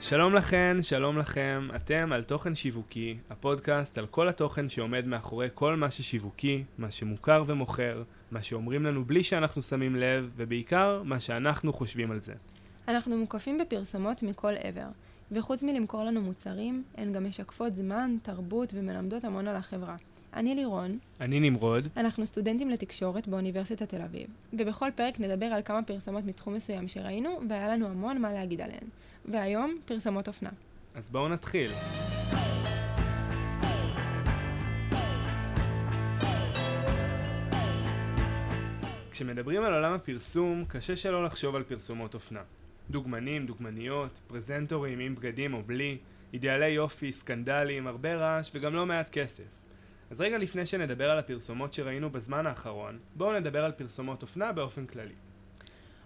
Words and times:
שלום 0.00 0.34
לכן, 0.34 0.76
שלום 0.82 1.18
לכם, 1.18 1.68
אתם 1.76 2.12
על 2.12 2.22
תוכן 2.22 2.54
שיווקי, 2.54 3.16
הפודקאסט 3.30 3.98
על 3.98 4.06
כל 4.06 4.28
התוכן 4.28 4.68
שעומד 4.68 5.06
מאחורי 5.06 5.48
כל 5.54 5.76
מה 5.76 5.90
ששיווקי, 5.90 6.64
מה 6.78 6.90
שמוכר 6.90 7.44
ומוכר, 7.46 8.02
מה 8.30 8.42
שאומרים 8.42 8.84
לנו 8.84 9.04
בלי 9.04 9.24
שאנחנו 9.24 9.62
שמים 9.62 9.96
לב, 9.96 10.32
ובעיקר, 10.36 11.02
מה 11.04 11.20
שאנחנו 11.20 11.72
חושבים 11.72 12.10
על 12.10 12.20
זה. 12.20 12.34
אנחנו 12.88 13.16
מוקפים 13.16 13.58
בפרסומות 13.58 14.22
מכל 14.22 14.52
עבר, 14.62 14.88
וחוץ 15.32 15.62
מלמכור 15.62 16.04
לנו 16.04 16.22
מוצרים, 16.22 16.84
הן 16.96 17.12
גם 17.12 17.24
משקפות 17.24 17.76
זמן, 17.76 18.16
תרבות 18.22 18.74
ומלמדות 18.74 19.24
המון 19.24 19.48
על 19.48 19.56
החברה. 19.56 19.96
אני 20.36 20.54
לירון, 20.54 20.98
אני 21.20 21.40
נמרוד, 21.40 21.88
אנחנו 21.96 22.26
סטודנטים 22.26 22.70
לתקשורת 22.70 23.28
באוניברסיטת 23.28 23.88
תל 23.88 24.02
אביב, 24.02 24.26
ובכל 24.52 24.90
פרק 24.94 25.20
נדבר 25.20 25.46
על 25.46 25.62
כמה 25.64 25.82
פרסומות 25.82 26.24
מתחום 26.24 26.54
מסוים 26.54 26.88
שראינו, 26.88 27.40
והיה 27.48 27.68
לנו 27.68 27.86
המון 27.86 28.20
מה 28.20 28.32
להגיד 28.32 28.60
עליהן. 28.60 28.84
והיום, 29.24 29.78
פרסומות 29.84 30.28
אופנה. 30.28 30.50
אז 30.94 31.10
בואו 31.10 31.28
נתחיל. 31.28 31.72
כשמדברים 39.10 39.62
על 39.62 39.74
עולם 39.74 39.92
הפרסום, 39.92 40.64
קשה 40.68 40.96
שלא 40.96 41.24
לחשוב 41.24 41.56
על 41.56 41.62
פרסומות 41.62 42.14
אופנה. 42.14 42.42
דוגמנים, 42.90 43.46
דוגמניות, 43.46 44.20
פרזנטורים 44.26 44.98
עם 44.98 45.14
בגדים 45.14 45.54
או 45.54 45.62
בלי, 45.66 45.98
אידיאלי 46.32 46.68
יופי, 46.68 47.12
סקנדלים, 47.12 47.86
הרבה 47.86 48.14
רעש 48.14 48.50
וגם 48.54 48.74
לא 48.74 48.86
מעט 48.86 49.08
כסף. 49.08 49.63
אז 50.14 50.20
רגע 50.20 50.38
לפני 50.38 50.66
שנדבר 50.66 51.10
על 51.10 51.18
הפרסומות 51.18 51.72
שראינו 51.72 52.10
בזמן 52.10 52.46
האחרון, 52.46 52.98
בואו 53.14 53.38
נדבר 53.40 53.64
על 53.64 53.72
פרסומות 53.72 54.22
אופנה 54.22 54.52
באופן 54.52 54.86
כללי. 54.86 55.14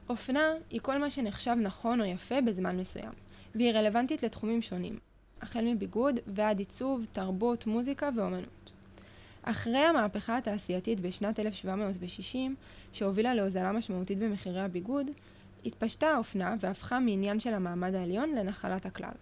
אופנה 0.08 0.52
היא 0.70 0.80
כל 0.80 0.98
מה 0.98 1.10
שנחשב 1.10 1.56
נכון 1.62 2.00
או 2.00 2.06
יפה 2.06 2.41
בזמן 2.41 2.77
מסוים, 2.77 3.12
והיא 3.55 3.72
רלוונטית 3.72 4.22
לתחומים 4.22 4.62
שונים, 4.62 4.98
החל 5.42 5.64
מביגוד 5.64 6.14
ועד 6.27 6.58
עיצוב, 6.58 7.06
תרבות, 7.12 7.66
מוזיקה 7.66 8.08
ואומנות. 8.16 8.72
אחרי 9.42 9.78
המהפכה 9.78 10.38
התעשייתית 10.38 11.00
בשנת 11.00 11.40
1760, 11.40 12.56
שהובילה 12.92 13.34
להוזלה 13.34 13.72
משמעותית 13.72 14.18
במחירי 14.18 14.61
הביגוד, 14.61 15.06
התפשטה 15.66 16.06
האופנה 16.06 16.55
והפכה 16.61 17.00
מעניין 17.00 17.40
של 17.40 17.55
המעמד 17.55 17.94
העליון 17.94 18.34
לנחלת 18.34 18.86
הכלל. 18.86 19.14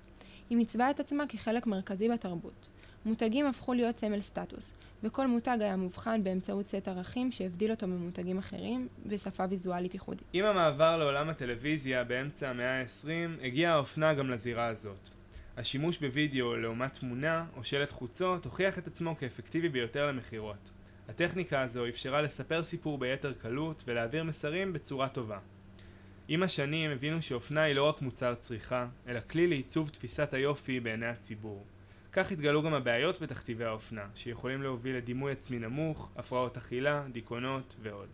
היא 0.51 0.59
מיצבה 0.59 0.91
את 0.91 1.01
עצמה 1.01 1.27
כחלק 1.27 1.67
מרכזי 1.67 2.09
בתרבות. 2.09 2.69
מותגים 3.07 3.47
הפכו 3.47 3.75
להיות 3.75 3.99
סמל 3.99 4.21
סטטוס, 4.21 4.75
וכל 5.03 5.27
מותג 5.27 5.59
היה 5.61 5.77
מובחן 5.77 6.25
באמצעות 6.25 6.69
סט 6.69 6.89
ערכים 6.89 7.33
שהבדיל 7.33 7.71
אותו 7.71 7.87
ממותגים 7.87 8.39
אחרים, 8.39 8.89
ושפה 9.07 9.45
ויזואלית 9.51 9.95
ייחודית. 9.95 10.25
עם 10.33 10.45
המעבר 10.45 10.97
לעולם 10.97 11.29
הטלוויזיה 11.29 12.05
באמצע 12.05 12.51
המאה 12.51 12.81
ה-20, 12.81 13.45
הגיעה 13.45 13.75
האופנה 13.75 14.15
גם 14.15 14.31
לזירה 14.31 14.67
הזאת. 14.67 15.09
השימוש 15.57 15.99
בווידאו 15.99 16.57
לעומת 16.57 16.95
תמונה 16.95 17.45
או 17.57 17.65
שלט 17.65 17.93
חוצות 17.93 18.45
הוכיח 18.45 18.79
את 18.79 18.87
עצמו 18.87 19.17
כאפקטיבי 19.17 19.69
ביותר 19.69 20.07
למכירות. 20.07 20.71
הטכניקה 21.09 21.63
הזו 21.63 21.89
אפשרה 21.89 22.23
לספר 22.23 22.65
סיפור 22.65 22.99
ביתר 22.99 23.33
קלות 23.33 23.83
ולהעביר 23.87 24.25
מסרים 24.25 24.73
בצורה 24.73 25.09
טובה. 25.09 25.39
עם 26.29 26.43
השנים 26.43 26.91
הבינו 26.91 27.23
שאופנה 27.23 27.63
היא 27.63 27.75
לא 27.75 27.89
רק 27.89 28.03
מוצר 28.03 28.35
צריכה, 28.35 28.87
אלא 29.09 29.21
כלי 29.31 29.47
לעיצוב 29.47 29.89
תפיסת 29.89 30.35
היופי 30.35 30.81
בעיני 30.81 31.07
הציבור. 31.07 31.65
כך 32.17 32.33
התגלו 32.33 32.63
גם 32.63 32.75
הבעיות 32.75 33.23
בתכתיבי 33.23 33.65
האופנה, 33.65 34.07
שיכולים 34.15 34.63
להוביל 34.63 34.97
לדימוי 34.97 35.33
עצמי 35.33 35.59
נמוך, 35.59 36.11
הפרעות 36.17 36.57
אכילה, 36.57 37.05
דיכאונות 37.13 37.77
ועוד. 37.83 38.09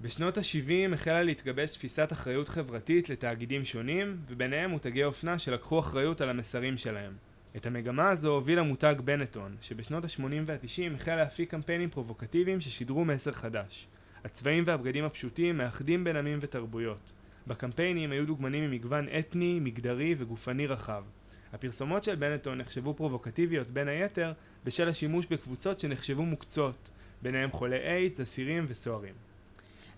בשנות 0.00 0.38
ה-70 0.38 0.94
החלה 0.94 1.22
להתגבש 1.22 1.70
תפיסת 1.70 2.12
אחריות 2.12 2.48
חברתית 2.48 3.08
לתאגידים 3.10 3.64
שונים, 3.64 4.16
וביניהם 4.28 4.70
מותגי 4.70 5.04
אופנה 5.04 5.38
שלקחו 5.38 5.78
אחריות 5.78 6.20
על 6.20 6.28
המסרים 6.30 6.78
שלהם. 6.78 7.12
את 7.56 7.66
המגמה 7.66 8.10
הזו 8.10 8.28
הוביל 8.28 8.58
המותג 8.58 8.94
בנטון, 9.04 9.56
שבשנות 9.60 10.04
ה-80 10.04 10.22
וה-90 10.46 10.94
החל 10.94 11.16
להפיק 11.16 11.50
קמפיינים 11.50 11.90
פרובוקטיביים 11.90 12.60
ששידרו 12.60 13.04
מסר 13.04 13.32
חדש. 13.32 13.88
הצבעים 14.24 14.64
והבגדים 14.66 15.04
הפשוטים 15.04 15.58
מאחדים 15.58 16.04
בין 16.04 16.16
עמים 16.16 16.38
ותרבויות. 16.40 17.12
בקמפיינים 17.46 18.12
היו 18.12 18.26
דוגמנים 18.26 18.70
ממגוון 18.70 19.06
אתני, 19.18 19.60
מגדרי 19.60 20.14
וגופני 20.18 20.66
רחב. 20.66 21.04
הפרסומות 21.52 22.04
של 22.04 22.14
בנטון 22.14 22.58
נחשבו 22.58 22.94
פרובוקטיביות 22.94 23.70
בין 23.70 23.88
היתר 23.88 24.32
בשל 24.64 24.88
השימוש 24.88 25.26
בקבוצות 25.26 25.80
שנחשבו 25.80 26.22
מוקצות, 26.22 26.90
ביניהם 27.22 27.50
חולי 27.50 27.76
איידס, 27.76 28.20
אסירים 28.20 28.64
וסוהרים. 28.68 29.14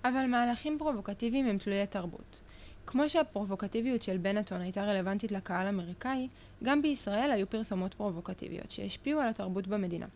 אבל 0.04 0.26
מהלכים 0.26 0.78
פרובוקטיביים 0.78 1.46
הם 1.46 1.58
תלויי 1.58 1.86
תרבות. 1.86 2.40
כמו 2.86 3.08
שהפרובוקטיביות 3.08 4.02
של 4.02 4.16
בנטון 4.16 4.60
הייתה 4.60 4.84
רלוונטית 4.84 5.32
לקהל 5.32 5.66
אמריקאי, 5.66 6.28
גם 6.62 6.82
בישראל 6.82 7.30
היו 7.30 7.50
פרסומות 7.50 7.94
פרובוקטיביות 7.94 8.70
שהשפיעו 8.70 9.20
על 9.20 9.28
התרבות 9.28 9.66
במדינה. 9.66 10.06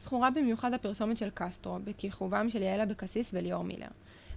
זכורה 0.00 0.30
במיוחד 0.30 0.74
הפרסומת 0.74 1.16
של 1.16 1.28
קסטרו, 1.34 1.78
בכיכובם 1.84 2.50
של 2.50 2.62
יעל 2.62 2.80
אבקסיס 2.80 3.30
וליאור 3.34 3.64
מילר. 3.64 3.88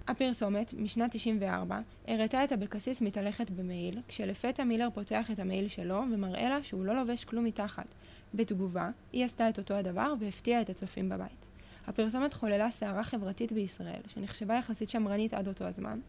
הפרסומת, 0.08 0.74
משנת 0.74 1.10
94, 1.12 1.80
הראתה 2.08 2.44
את 2.44 2.52
אבקסיס 2.52 3.02
מתהלכת 3.02 3.50
במעיל, 3.50 4.00
כשלפתע 4.08 4.64
מילר 4.64 4.88
פותח 4.94 5.30
את 5.30 5.38
המעיל 5.38 5.68
שלו 5.68 6.02
ומראה 6.12 6.48
לה 6.48 6.62
שהוא 6.62 6.84
לא 6.84 6.94
לובש 6.94 7.24
כלום 7.24 7.44
מתחת. 7.44 7.94
בתגובה, 8.34 8.90
היא 9.12 9.24
עשתה 9.24 9.48
את 9.48 9.58
אותו 9.58 9.74
הדבר 9.74 10.14
והפתיעה 10.20 10.60
את 10.60 10.70
הצופים 10.70 11.08
בבית. 11.08 11.46
הפרסומת 11.86 12.34
חוללה 12.34 12.70
סערה 12.70 13.04
חברתית 13.04 13.52
בישראל, 13.52 14.00
שנחשבה 14.06 14.54
יחסית 14.54 14.88
שמרנית 14.88 15.34
עד 15.34 15.48
אותו 15.48 15.64
הזמן, 15.64 16.00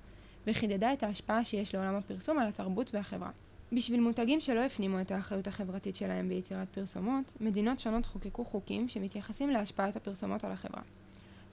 וחידדה 0.48 0.94
את 0.94 1.04
ההשפעה 1.04 1.44
שיש 1.44 1.76
לעולם 1.76 1.96
הפרסום 1.96 2.40
על 2.40 2.48
התרבות 2.48 2.96
והחברה. 2.96 3.30
בשביל 3.72 4.02
מותגים 4.02 4.40
שלא 4.42 4.60
הפנימו 4.60 5.02
את 5.02 5.12
האחריות 5.12 5.48
החברתית 5.48 5.96
שלהם 5.96 6.30
ביצירת 6.30 6.68
פרסומות, 6.70 7.34
מדינות 7.42 7.80
שונות 7.80 8.06
חוקקו 8.06 8.46
חוקים 8.46 8.90
שמתייחסים 8.90 9.50
להשפעת 9.50 9.96
הפרסומות 9.96 10.44
על 10.44 10.52
החברה. 10.52 10.82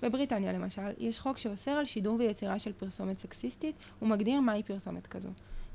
בבריטניה 0.03 0.53
למשל, 0.53 0.91
יש 0.99 1.21
חוק 1.21 1.39
שאוסר 1.39 1.71
על 1.71 1.85
שידור 1.85 2.19
ויצירה 2.19 2.59
של 2.59 2.73
פרסומת 2.73 3.19
סקסיסטית 3.19 3.75
ומגדיר 4.03 4.41
מהי 4.41 4.63
פרסומת 4.63 5.07
כזו. 5.07 5.29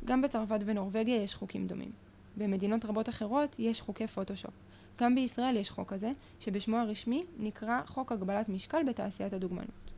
גם 0.05 0.21
בצרפת 0.21 0.59
ונורבגיה 0.65 1.23
יש 1.23 1.35
חוקים 1.35 1.67
דומים. 1.67 1.91
במדינות 2.37 2.85
רבות 2.85 3.09
אחרות 3.09 3.55
יש 3.59 3.81
חוקי 3.81 4.07
פוטושופ. 4.07 4.53
גם 4.99 5.15
בישראל 5.15 5.57
יש 5.57 5.69
חוק 5.69 5.93
כזה, 5.93 6.11
שבשמו 6.39 6.77
הרשמי 6.77 7.23
נקרא 7.39 7.81
חוק 7.85 8.11
הגבלת 8.11 8.49
משקל 8.49 8.83
בתעשיית 8.87 9.33
הדוגמנות. 9.33 9.91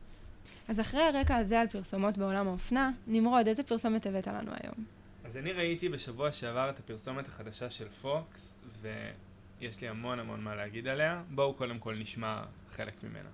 אז 0.68 0.80
אחרי 0.80 1.02
הרקע 1.02 1.36
הזה 1.36 1.60
על 1.60 1.68
פרסומות 1.68 2.18
בעולם 2.18 2.48
האופנה, 2.48 2.90
נמרוד, 3.06 3.48
איזה 3.48 3.62
פרסומת 3.62 4.06
הבאת 4.06 4.26
לנו 4.26 4.50
היום? 4.62 4.84
אז 5.24 5.36
אני 5.36 5.52
ראיתי 5.52 5.88
בשבוע 5.88 6.32
שעבר 6.32 6.70
את 6.70 6.78
הפרסומת 6.78 7.28
החדשה 7.28 7.70
של 7.70 7.88
פוקס, 7.88 8.54
ויש 8.80 9.80
לי 9.80 9.88
המון 9.88 10.18
המון 10.18 10.40
מה 10.40 10.54
להגיד 10.54 10.88
עליה. 10.88 11.22
בואו 11.30 11.54
קודם 11.54 11.78
כל 11.78 11.94
נשמע 11.94 12.42
חלק 12.70 13.04
ממנה. 13.04 13.28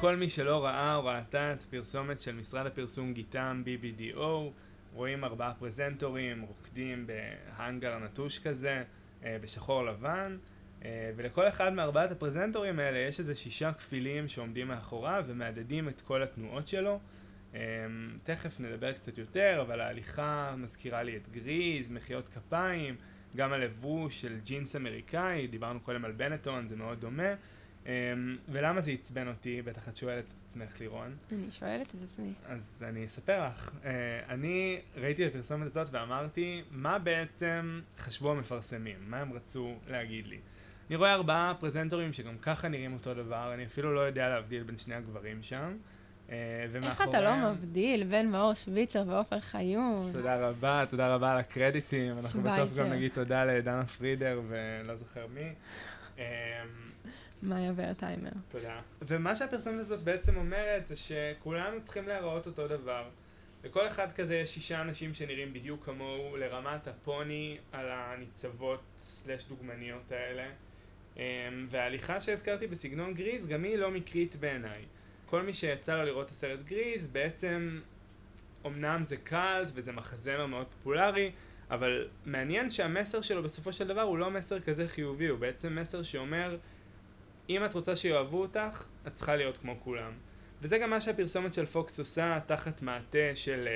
כל 0.00 0.16
מי 0.16 0.28
שלא 0.28 0.64
ראה 0.64 0.94
או 0.94 1.04
ראתה 1.04 1.52
את 1.52 1.62
הפרסומת 1.62 2.20
של 2.20 2.34
משרד 2.34 2.66
הפרסום 2.66 3.12
גיטם 3.12 3.62
BBDO, 3.66 4.20
רואים 4.94 5.24
ארבעה 5.24 5.54
פרזנטורים 5.54 6.42
רוקדים 6.42 7.06
בהאנגר 7.06 7.98
נטוש 7.98 8.38
כזה, 8.38 8.82
אה, 9.24 9.36
בשחור 9.42 9.84
לבן. 9.84 10.36
אה, 10.84 11.10
ולכל 11.16 11.48
אחד 11.48 11.72
מארבעת 11.72 12.12
הפרזנטורים 12.12 12.78
האלה 12.78 12.98
יש 12.98 13.20
איזה 13.20 13.36
שישה 13.36 13.72
כפילים 13.72 14.28
שעומדים 14.28 14.68
מאחוריו 14.68 15.24
ומהדהדים 15.26 15.88
את 15.88 16.00
כל 16.00 16.22
התנועות 16.22 16.68
שלו. 16.68 17.00
אה, 17.54 17.60
תכף 18.22 18.60
נדבר 18.60 18.92
קצת 18.92 19.18
יותר, 19.18 19.58
אבל 19.66 19.80
ההליכה 19.80 20.54
מזכירה 20.58 21.02
לי 21.02 21.16
את 21.16 21.28
גריז, 21.28 21.90
מחיאות 21.90 22.28
כפיים, 22.28 22.96
גם 23.36 23.52
הלבוש 23.52 24.20
של 24.20 24.38
ג'ינס 24.44 24.76
אמריקאי, 24.76 25.46
דיברנו 25.46 25.80
קודם 25.80 26.04
על 26.04 26.12
בנטון, 26.12 26.68
זה 26.68 26.76
מאוד 26.76 27.00
דומה. 27.00 27.34
אה, 27.86 27.92
ולמה 28.48 28.80
זה 28.80 28.90
עצבן 28.90 29.28
אותי? 29.28 29.62
בטח 29.62 29.88
את 29.88 29.96
שואלת 29.96 30.24
את 30.24 30.32
עצמך, 30.48 30.80
לירון. 30.80 31.16
אני 31.32 31.50
שואלת 31.50 31.94
את 31.94 32.02
עצמי. 32.02 32.32
אז 32.46 32.84
אני 32.88 33.04
אספר 33.04 33.46
לך. 33.46 33.70
אני 34.28 34.80
ראיתי 34.96 35.26
את 35.26 35.30
הפרסומת 35.30 35.66
הזאת 35.66 35.88
ואמרתי, 35.90 36.62
מה 36.70 36.98
בעצם 36.98 37.80
חשבו 37.98 38.30
המפרסמים? 38.30 38.98
מה 39.06 39.20
הם 39.20 39.32
רצו 39.32 39.74
להגיד 39.88 40.26
לי? 40.26 40.38
אני 40.88 40.96
רואה 40.96 41.14
ארבעה 41.14 41.54
פרזנטורים 41.60 42.12
שגם 42.12 42.38
ככה 42.38 42.68
נראים 42.68 42.92
אותו 42.92 43.14
דבר, 43.14 43.54
אני 43.54 43.64
אפילו 43.64 43.94
לא 43.94 44.00
יודע 44.00 44.28
להבדיל 44.28 44.62
בין 44.62 44.78
שני 44.78 44.94
הגברים 44.94 45.42
שם. 45.42 45.76
אה, 46.30 46.66
איך 46.82 47.02
אתה 47.08 47.20
לא 47.20 47.50
מבדיל 47.50 48.04
בין 48.04 48.30
מאור 48.30 48.54
שוויצר 48.54 49.02
ועופר 49.06 49.40
חיון? 49.40 50.10
תודה 50.12 50.48
רבה, 50.48 50.84
תודה 50.90 51.14
רבה 51.14 51.32
על 51.32 51.38
הקרדיטים. 51.38 52.16
אנחנו 52.16 52.42
בסוף 52.42 52.76
גם 52.76 52.86
נגיד 52.86 53.12
תודה 53.14 53.44
לדנה 53.44 53.86
פרידר 53.86 54.40
ולא 54.48 54.96
זוכר 54.96 55.26
מי. 55.34 55.52
אמ, 56.18 56.22
מאיה 57.42 57.72
ורטהיימר. 57.76 58.30
תודה. 58.48 58.80
ומה 59.02 59.36
שהפרסומת 59.36 59.80
הזאת 59.80 60.02
בעצם 60.02 60.36
אומרת 60.36 60.86
זה 60.86 60.96
שכולנו 60.96 61.76
צריכים 61.84 62.08
להיראות 62.08 62.46
אותו 62.46 62.68
דבר. 62.68 63.04
לכל 63.64 63.86
אחד 63.86 64.12
כזה 64.12 64.36
יש 64.36 64.54
שישה 64.54 64.80
אנשים 64.80 65.14
שנראים 65.14 65.52
בדיוק 65.52 65.84
כמוהו 65.84 66.36
לרמת 66.36 66.88
הפוני 66.88 67.58
על 67.72 67.86
הניצבות 67.90 68.80
סלש 68.98 69.44
דוגמניות 69.48 70.12
האלה. 70.12 70.48
אמ, 71.18 71.24
וההליכה 71.70 72.20
שהזכרתי 72.20 72.66
בסגנון 72.66 73.14
גריז 73.14 73.46
גם 73.46 73.64
היא 73.64 73.76
לא 73.76 73.90
מקרית 73.90 74.36
בעיניי. 74.36 74.84
כל 75.26 75.42
מי 75.42 75.52
שיצא 75.52 75.96
לו 75.96 76.04
לראות 76.04 76.26
את 76.26 76.30
הסרט 76.30 76.60
גריז 76.64 77.08
בעצם 77.08 77.80
אמנם 78.66 79.02
זה 79.02 79.16
קאלט 79.16 79.70
וזה 79.74 79.92
מחזמר 79.92 80.46
מאוד 80.46 80.66
פופולרי 80.66 81.30
אבל 81.70 82.08
מעניין 82.26 82.70
שהמסר 82.70 83.20
שלו 83.20 83.42
בסופו 83.42 83.72
של 83.72 83.86
דבר 83.86 84.00
הוא 84.00 84.18
לא 84.18 84.30
מסר 84.30 84.60
כזה 84.60 84.88
חיובי, 84.88 85.26
הוא 85.26 85.38
בעצם 85.38 85.78
מסר 85.80 86.02
שאומר 86.02 86.56
אם 87.48 87.64
את 87.64 87.74
רוצה 87.74 87.96
שיאהבו 87.96 88.40
אותך, 88.40 88.84
את 89.06 89.14
צריכה 89.14 89.36
להיות 89.36 89.58
כמו 89.58 89.76
כולם. 89.80 90.12
וזה 90.62 90.78
גם 90.78 90.90
מה 90.90 91.00
שהפרסומת 91.00 91.52
של 91.52 91.66
פוקס 91.66 91.98
עושה 91.98 92.38
תחת 92.46 92.82
מעטה 92.82 93.34
של 93.34 93.68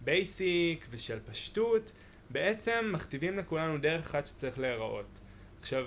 basic 0.00 0.84
אה, 0.84 0.88
ושל 0.90 1.18
פשטות, 1.30 1.92
בעצם 2.30 2.90
מכתיבים 2.92 3.38
לכולנו 3.38 3.78
דרך 3.78 4.06
אחת 4.06 4.26
שצריך 4.26 4.58
להיראות. 4.58 5.20
עכשיו, 5.60 5.86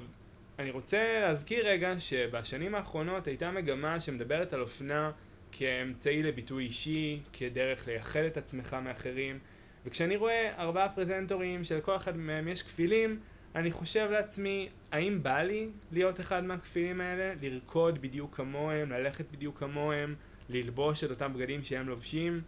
אני 0.59 0.71
רוצה 0.71 1.19
להזכיר 1.21 1.67
רגע 1.67 1.99
שבשנים 1.99 2.75
האחרונות 2.75 3.27
הייתה 3.27 3.51
מגמה 3.51 3.99
שמדברת 3.99 4.53
על 4.53 4.61
אופנה 4.61 5.11
כאמצעי 5.51 6.23
לביטוי 6.23 6.63
אישי, 6.63 7.19
כדרך 7.33 7.87
לייחד 7.87 8.19
את 8.19 8.37
עצמך 8.37 8.77
מאחרים, 8.83 9.39
וכשאני 9.85 10.15
רואה 10.15 10.53
ארבעה 10.57 10.89
פרזנטורים 10.89 11.63
שלכל 11.63 11.95
אחד 11.95 12.17
מהם 12.17 12.47
יש 12.47 12.63
כפילים, 12.63 13.19
אני 13.55 13.71
חושב 13.71 14.07
לעצמי, 14.11 14.69
האם 14.91 15.23
בא 15.23 15.41
לי 15.41 15.69
להיות 15.91 16.19
אחד 16.19 16.43
מהכפילים 16.43 17.01
האלה? 17.01 17.33
לרקוד 17.41 18.01
בדיוק 18.01 18.35
כמוהם, 18.35 18.91
ללכת 18.91 19.31
בדיוק 19.31 19.59
כמוהם, 19.59 20.15
ללבוש 20.49 21.03
את 21.03 21.09
אותם 21.09 21.33
בגדים 21.33 21.63
שהם 21.63 21.89
לובשים? 21.89 22.41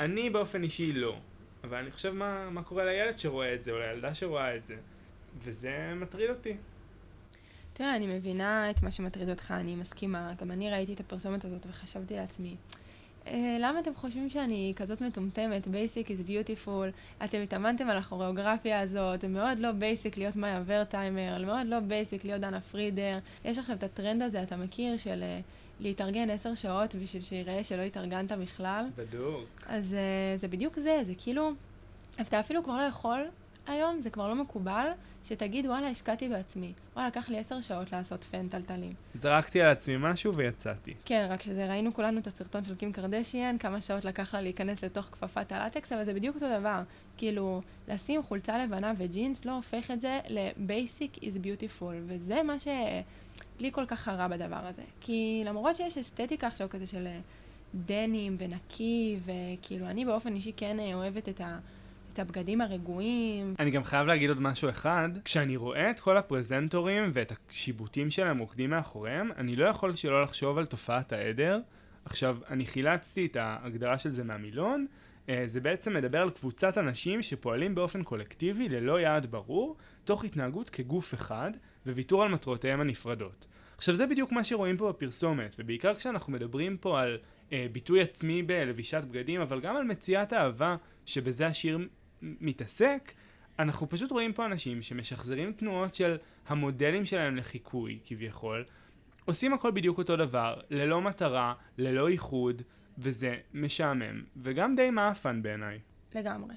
אני 0.00 0.30
באופן 0.30 0.62
אישי 0.62 0.92
לא. 0.92 1.18
אבל 1.64 1.76
אני 1.76 1.90
חושב 1.90 2.10
מה, 2.10 2.50
מה 2.50 2.62
קורה 2.62 2.84
לילד 2.84 3.18
שרואה 3.18 3.54
את 3.54 3.62
זה, 3.62 3.72
או 3.72 3.78
לילדה 3.78 4.14
שרואה 4.14 4.56
את 4.56 4.64
זה. 4.64 4.76
וזה 5.38 5.92
מטריד 5.96 6.30
אותי. 6.30 6.56
תראה, 7.78 7.96
אני 7.96 8.06
מבינה 8.06 8.70
את 8.70 8.82
מה 8.82 8.90
שמטריד 8.90 9.30
אותך, 9.30 9.50
אני 9.50 9.76
מסכימה. 9.76 10.32
גם 10.40 10.50
אני 10.50 10.70
ראיתי 10.70 10.92
את 10.92 11.00
הפרסומת 11.00 11.44
הזאת 11.44 11.66
וחשבתי 11.70 12.16
לעצמי, 12.16 12.56
אה, 13.26 13.56
למה 13.60 13.80
אתם 13.80 13.94
חושבים 13.94 14.30
שאני 14.30 14.72
כזאת 14.76 15.00
מטומטמת? 15.00 15.66
Basic 15.66 16.06
is 16.06 16.28
beautiful. 16.28 17.22
אתם 17.24 17.38
התאמנתם 17.42 17.88
על 17.88 17.98
הכוריאוגרפיה 17.98 18.80
הזאת, 18.80 19.20
זה 19.20 19.28
מאוד 19.28 19.58
לא 19.58 19.70
basic 19.70 20.14
להיות 20.16 20.36
מאיה 20.36 20.62
ורטיימר, 20.66 21.44
מאוד 21.46 21.66
לא 21.66 21.78
basic 21.78 22.20
להיות 22.24 22.40
דנה 22.40 22.60
פרידר. 22.60 23.18
יש 23.44 23.58
עכשיו 23.58 23.76
את 23.76 23.82
הטרנד 23.82 24.22
הזה, 24.22 24.42
אתה 24.42 24.56
מכיר, 24.56 24.96
של 24.96 25.22
uh, 25.22 25.42
להתארגן 25.80 26.30
עשר 26.30 26.54
שעות 26.54 26.94
בשביל 26.94 27.22
שיראה 27.22 27.64
שלא 27.64 27.82
התארגנת 27.82 28.32
בכלל? 28.32 28.86
בדוק. 28.96 29.44
אז 29.66 29.96
uh, 30.36 30.40
זה 30.40 30.48
בדיוק 30.48 30.78
זה, 30.78 31.00
זה 31.02 31.12
כאילו, 31.18 31.50
אתה 32.20 32.40
אפילו 32.40 32.62
כבר 32.62 32.76
לא 32.76 32.82
יכול 32.82 33.20
היום 33.68 34.00
זה 34.00 34.10
כבר 34.10 34.28
לא 34.28 34.34
מקובל 34.34 34.88
שתגיד, 35.24 35.66
וואלה, 35.66 35.88
השקעתי 35.88 36.28
בעצמי. 36.28 36.72
וואלה, 36.94 37.08
לקח 37.08 37.28
לי 37.28 37.38
עשר 37.38 37.60
שעות 37.60 37.92
לעשות 37.92 38.24
פן 38.24 38.48
טלטלים. 38.48 38.92
זרקתי 39.14 39.62
על 39.62 39.70
עצמי 39.70 39.96
משהו 39.98 40.34
ויצאתי. 40.34 40.94
כן, 41.04 41.26
רק 41.30 41.42
שזה 41.42 41.66
ראינו 41.68 41.94
כולנו 41.94 42.20
את 42.20 42.26
הסרטון 42.26 42.64
של 42.64 42.74
קים 42.74 42.92
קרדשיאן, 42.92 43.58
כמה 43.58 43.80
שעות 43.80 44.04
לקח 44.04 44.34
לה 44.34 44.40
להיכנס 44.40 44.84
לתוך 44.84 45.04
כפפת 45.04 45.52
הלטקס, 45.52 45.92
אבל 45.92 46.04
זה 46.04 46.14
בדיוק 46.14 46.34
אותו 46.34 46.46
דבר. 46.58 46.82
כאילו, 47.16 47.62
לשים 47.88 48.22
חולצה 48.22 48.64
לבנה 48.64 48.92
וג'ינס 48.98 49.44
לא 49.44 49.52
הופך 49.52 49.90
את 49.90 50.00
זה 50.00 50.20
ל-basic 50.28 51.16
is 51.16 51.44
beautiful, 51.44 51.94
וזה 52.06 52.42
מה 52.42 52.56
שלי 52.58 53.72
כל 53.72 53.86
כך 53.86 54.00
חרה 54.00 54.28
בדבר 54.28 54.66
הזה. 54.66 54.82
כי 55.00 55.42
למרות 55.46 55.76
שיש 55.76 55.98
אסתטיקה 55.98 56.46
עכשיו 56.46 56.68
כזה 56.68 56.86
של 56.86 57.08
דנים 57.74 58.36
ונקי, 58.38 59.18
וכאילו, 59.24 59.86
אני 59.86 60.04
באופן 60.04 60.34
אישי 60.34 60.52
כן 60.56 60.76
אוהבת 60.94 61.28
את 61.28 61.40
ה... 61.40 61.58
את 62.18 62.22
הבגדים 62.22 62.60
הרגועים. 62.60 63.54
אני 63.58 63.70
גם 63.70 63.84
חייב 63.84 64.06
להגיד 64.06 64.28
עוד 64.28 64.40
משהו 64.40 64.68
אחד, 64.68 65.08
כשאני 65.24 65.56
רואה 65.56 65.90
את 65.90 66.00
כל 66.00 66.16
הפרזנטורים 66.16 67.10
ואת 67.12 67.32
השיבוטים 67.50 68.10
שלהם 68.10 68.38
רוקדים 68.38 68.70
מאחוריהם, 68.70 69.30
אני 69.36 69.56
לא 69.56 69.66
יכול 69.66 69.94
שלא 69.94 70.22
לחשוב 70.22 70.58
על 70.58 70.66
תופעת 70.66 71.12
העדר. 71.12 71.60
עכשיו, 72.04 72.38
אני 72.50 72.66
חילצתי 72.66 73.26
את 73.26 73.36
ההגדרה 73.36 73.98
של 73.98 74.10
זה 74.10 74.24
מהמילון, 74.24 74.86
אה, 75.28 75.42
זה 75.46 75.60
בעצם 75.60 75.94
מדבר 75.94 76.22
על 76.22 76.30
קבוצת 76.30 76.78
אנשים 76.78 77.22
שפועלים 77.22 77.74
באופן 77.74 78.02
קולקטיבי 78.02 78.68
ללא 78.68 79.00
יעד 79.00 79.26
ברור, 79.30 79.76
תוך 80.04 80.24
התנהגות 80.24 80.70
כגוף 80.70 81.14
אחד, 81.14 81.50
וויתור 81.86 82.22
על 82.22 82.28
מטרותיהם 82.28 82.80
הנפרדות. 82.80 83.46
עכשיו 83.76 83.94
זה 83.94 84.06
בדיוק 84.06 84.32
מה 84.32 84.44
שרואים 84.44 84.76
פה 84.76 84.88
בפרסומת, 84.88 85.56
ובעיקר 85.58 85.94
כשאנחנו 85.94 86.32
מדברים 86.32 86.76
פה 86.76 87.00
על 87.00 87.18
אה, 87.52 87.66
ביטוי 87.72 88.00
עצמי 88.00 88.42
בלבישת 88.42 89.04
בגדים, 89.10 89.40
אבל 89.40 89.60
גם 89.60 89.76
על 89.76 89.84
מציאת 89.84 90.32
אהבה, 90.32 90.76
שבזה 91.06 91.46
השיר 91.46 91.78
מתעסק, 92.22 93.12
אנחנו 93.58 93.88
פשוט 93.88 94.10
רואים 94.10 94.32
פה 94.32 94.46
אנשים 94.46 94.82
שמשחזרים 94.82 95.52
תנועות 95.52 95.94
של 95.94 96.16
המודלים 96.46 97.04
שלהם 97.04 97.36
לחיקוי, 97.36 97.98
כביכול, 98.04 98.64
עושים 99.24 99.52
הכל 99.52 99.70
בדיוק 99.70 99.98
אותו 99.98 100.16
דבר, 100.16 100.60
ללא 100.70 101.00
מטרה, 101.00 101.54
ללא 101.78 102.10
ייחוד, 102.10 102.62
וזה 102.98 103.36
משעמם, 103.54 104.22
וגם 104.36 104.76
די 104.76 104.90
מאפן 104.90 105.42
בעיניי. 105.42 105.78
לגמרי. 106.14 106.54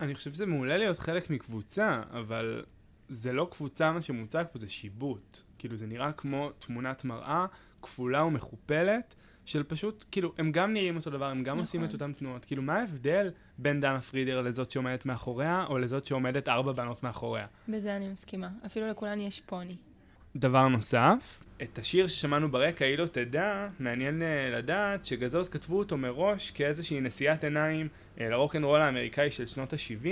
אני 0.00 0.14
חושב 0.14 0.32
שזה 0.32 0.46
מעולה 0.46 0.76
להיות 0.76 0.98
חלק 0.98 1.30
מקבוצה, 1.30 2.02
אבל 2.10 2.64
זה 3.08 3.32
לא 3.32 3.48
קבוצה 3.50 3.92
מה 3.92 4.02
שמוצג 4.02 4.44
פה, 4.52 4.58
זה 4.58 4.70
שיבוט. 4.70 5.40
כאילו 5.58 5.76
זה 5.76 5.86
נראה 5.86 6.12
כמו 6.12 6.50
תמונת 6.58 7.04
מראה 7.04 7.46
כפולה 7.82 8.24
ומכופלת, 8.24 9.14
של 9.44 9.62
פשוט, 9.62 10.04
כאילו, 10.10 10.32
הם 10.38 10.52
גם 10.52 10.72
נראים 10.72 10.96
אותו 10.96 11.10
דבר, 11.10 11.24
הם 11.24 11.42
גם 11.42 11.52
נכון. 11.52 11.60
עושים 11.60 11.84
את 11.84 11.92
אותן 11.92 12.12
תנועות. 12.12 12.44
כאילו, 12.44 12.62
מה 12.62 12.78
ההבדל 12.78 13.30
בין 13.58 13.80
דנה 13.80 14.00
פרידר 14.00 14.40
לזאת 14.40 14.70
שעומדת 14.70 15.06
מאחוריה, 15.06 15.64
או 15.68 15.78
לזאת 15.78 16.06
שעומדת 16.06 16.48
ארבע 16.48 16.72
בנות 16.72 17.02
מאחוריה? 17.02 17.46
בזה 17.68 17.96
אני 17.96 18.08
מסכימה. 18.08 18.48
אפילו 18.66 18.88
לכולן 18.88 19.20
יש 19.20 19.40
פוני. 19.40 19.76
דבר 20.36 20.68
נוסף, 20.68 21.44
את 21.62 21.78
השיר 21.78 22.06
ששמענו 22.06 22.50
ברקע, 22.50 22.84
היא 22.84 22.98
לא 22.98 23.06
תדע, 23.06 23.68
מעניין 23.78 24.22
uh, 24.22 24.56
לדעת 24.56 25.04
שגזוז 25.04 25.48
כתבו 25.48 25.78
אותו 25.78 25.96
מראש 25.96 26.50
כאיזושהי 26.50 27.00
נשיאת 27.00 27.44
עיניים 27.44 27.88
uh, 27.88 28.20
לרוקנרול 28.22 28.80
האמריקאי 28.80 29.30
של 29.30 29.46
שנות 29.46 29.72
ה-70, 29.72 30.06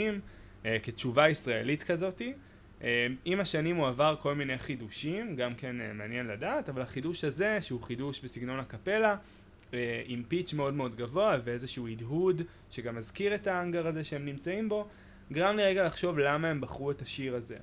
uh, 0.62 0.66
כתשובה 0.82 1.28
ישראלית 1.28 1.82
כזאתי. 1.82 2.32
Uh, 2.80 2.84
עם 3.24 3.40
השנים 3.40 3.76
הוא 3.76 3.86
עבר 3.86 4.16
כל 4.20 4.34
מיני 4.34 4.58
חידושים, 4.58 5.36
גם 5.36 5.54
כן 5.54 5.76
uh, 5.80 5.94
מעניין 5.94 6.26
לדעת, 6.26 6.68
אבל 6.68 6.82
החידוש 6.82 7.24
הזה, 7.24 7.62
שהוא 7.62 7.82
חידוש 7.82 8.20
בסגנון 8.20 8.58
הקפלה, 8.60 9.16
uh, 9.70 9.74
עם 10.06 10.22
פיץ' 10.28 10.52
מאוד 10.52 10.74
מאוד 10.74 10.96
גבוה 10.96 11.36
ואיזשהו 11.44 11.88
הדהוד, 11.88 12.42
שגם 12.70 12.96
מזכיר 12.96 13.34
את 13.34 13.46
האנגר 13.46 13.86
הזה 13.86 14.04
שהם 14.04 14.24
נמצאים 14.24 14.68
בו, 14.68 14.86
גרם 15.32 15.56
לי 15.56 15.62
רגע 15.62 15.84
לחשוב 15.84 16.18
למה 16.18 16.48
הם 16.48 16.60
בחרו 16.60 16.90
את 16.90 17.02
השיר 17.02 17.34
הזה. 17.34 17.56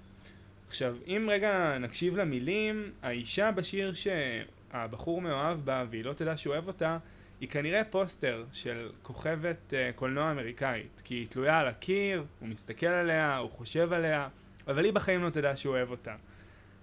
עכשיו, 0.68 0.96
אם 1.08 1.28
רגע 1.32 1.78
נקשיב 1.80 2.18
למילים, 2.18 2.92
האישה 3.02 3.52
בשיר 3.52 3.94
שהבחור 3.94 5.22
מאוהב 5.22 5.66
בה 5.66 5.86
והיא 5.90 6.06
לא 6.06 6.14
תדע 6.14 6.38
שהוא 6.38 6.54
אוהב 6.54 6.68
אותה, 6.68 6.98
היא 7.42 7.50
כנראה 7.50 7.84
פוסטר 7.84 8.46
של 8.54 8.90
כוכבת 9.04 9.58
uh, 9.70 9.74
קולנוע 9.96 10.32
אמריקאית, 10.32 11.02
כי 11.06 11.16
היא 11.16 11.28
תלויה 11.28 11.60
על 11.60 11.68
הקיר, 11.68 12.24
הוא 12.40 12.50
מסתכל 12.50 12.86
עליה, 12.86 13.38
הוא 13.38 13.52
חושב 13.52 13.94
עליה, 13.94 14.28
אבל 14.68 14.86
היא 14.86 14.94
בחיים 14.94 15.24
לא 15.24 15.30
תדע 15.30 15.56
שהוא 15.56 15.76
אוהב 15.76 15.90
אותה. 15.90 16.16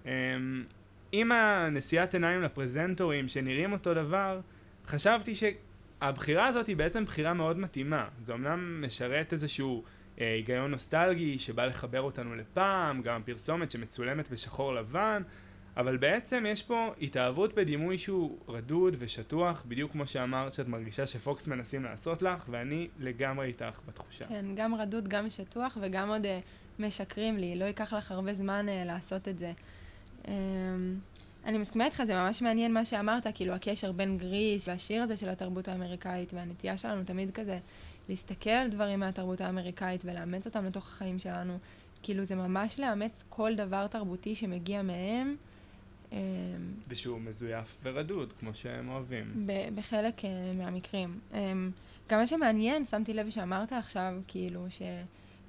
Um, 0.03 0.07
עם 1.11 1.31
הנשיאת 1.31 2.13
עיניים 2.13 2.41
לפרזנטורים 2.41 3.27
שנראים 3.27 3.73
אותו 3.73 3.93
דבר, 3.93 4.39
חשבתי 4.87 5.33
שהבחירה 5.35 6.47
הזאת 6.47 6.67
היא 6.67 6.75
בעצם 6.75 7.05
בחירה 7.05 7.33
מאוד 7.33 7.59
מתאימה. 7.59 8.07
זה 8.21 8.33
אמנם 8.33 8.83
משרת 8.85 9.33
איזשהו 9.33 9.83
אה, 10.21 10.33
היגיון 10.33 10.71
נוסטלגי 10.71 11.39
שבא 11.39 11.65
לחבר 11.65 12.01
אותנו 12.01 12.35
לפעם, 12.35 13.01
גם 13.01 13.23
פרסומת 13.23 13.71
שמצולמת 13.71 14.31
בשחור 14.31 14.73
לבן, 14.73 15.23
אבל 15.77 15.97
בעצם 15.97 16.43
יש 16.47 16.63
פה 16.63 16.93
התאהבות 17.01 17.55
בדימוי 17.55 17.97
שהוא 17.97 18.37
רדוד 18.47 18.95
ושטוח, 18.99 19.63
בדיוק 19.67 19.91
כמו 19.91 20.07
שאמרת 20.07 20.53
שאת 20.53 20.67
מרגישה 20.67 21.07
שפוקס 21.07 21.47
מנסים 21.47 21.83
לעשות 21.83 22.21
לך, 22.21 22.45
ואני 22.49 22.87
לגמרי 22.99 23.47
איתך 23.47 23.79
בתחושה. 23.87 24.25
כן, 24.27 24.45
גם 24.55 24.75
רדוד, 24.75 25.07
גם 25.07 25.29
שטוח, 25.29 25.77
וגם 25.81 26.09
עוד 26.09 26.25
uh, 26.25 26.27
משקרים 26.79 27.37
לי, 27.37 27.55
לא 27.55 27.65
ייקח 27.65 27.93
לך 27.93 28.11
הרבה 28.11 28.33
זמן 28.33 28.65
uh, 28.69 28.87
לעשות 28.87 29.27
את 29.27 29.39
זה. 29.39 29.51
Um, 30.23 30.27
אני 31.45 31.57
מסכימה 31.57 31.85
איתך, 31.85 32.03
זה 32.03 32.13
ממש 32.13 32.41
מעניין 32.41 32.73
מה 32.73 32.85
שאמרת, 32.85 33.27
כאילו 33.35 33.53
הקשר 33.53 33.91
בין 33.91 34.17
גריס 34.17 34.67
והשיר 34.67 35.03
הזה 35.03 35.17
של 35.17 35.29
התרבות 35.29 35.67
האמריקאית, 35.67 36.33
והנטייה 36.33 36.77
שלנו 36.77 37.03
תמיד 37.03 37.31
כזה 37.31 37.59
להסתכל 38.09 38.49
על 38.49 38.67
דברים 38.69 38.99
מהתרבות 38.99 39.41
האמריקאית 39.41 40.01
ולאמץ 40.05 40.45
אותם 40.45 40.65
לתוך 40.65 40.87
החיים 40.87 41.19
שלנו. 41.19 41.57
כאילו 42.03 42.25
זה 42.25 42.35
ממש 42.35 42.79
לאמץ 42.79 43.23
כל 43.29 43.55
דבר 43.55 43.87
תרבותי 43.87 44.35
שמגיע 44.35 44.81
מהם. 44.81 45.35
אמ, 46.11 46.17
ושהוא 46.87 47.19
מזויף 47.19 47.77
ורדוד, 47.83 48.33
כמו 48.39 48.53
שהם 48.53 48.89
אוהבים. 48.89 49.47
בחלק 49.75 50.19
uh, 50.19 50.57
מהמקרים. 50.57 51.19
Um, 51.31 51.35
גם 52.09 52.19
מה 52.19 52.27
שמעניין, 52.27 52.85
שמתי 52.85 53.13
לב 53.13 53.29
שאמרת 53.29 53.73
עכשיו, 53.73 54.13
כאילו, 54.27 54.65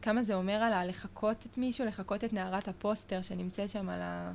שכמה 0.07 0.23
זה 0.23 0.35
אומר 0.35 0.53
על 0.53 0.73
הלחקות 0.73 1.47
את 1.47 1.59
מישהו, 1.59 1.87
לחקות 1.87 2.25
את 2.25 2.33
נערת 2.33 2.69
הפוסטר 2.69 3.23
שנמצאת 3.23 3.71
שם 3.71 3.89
על, 3.89 4.01
ה... 4.03 4.33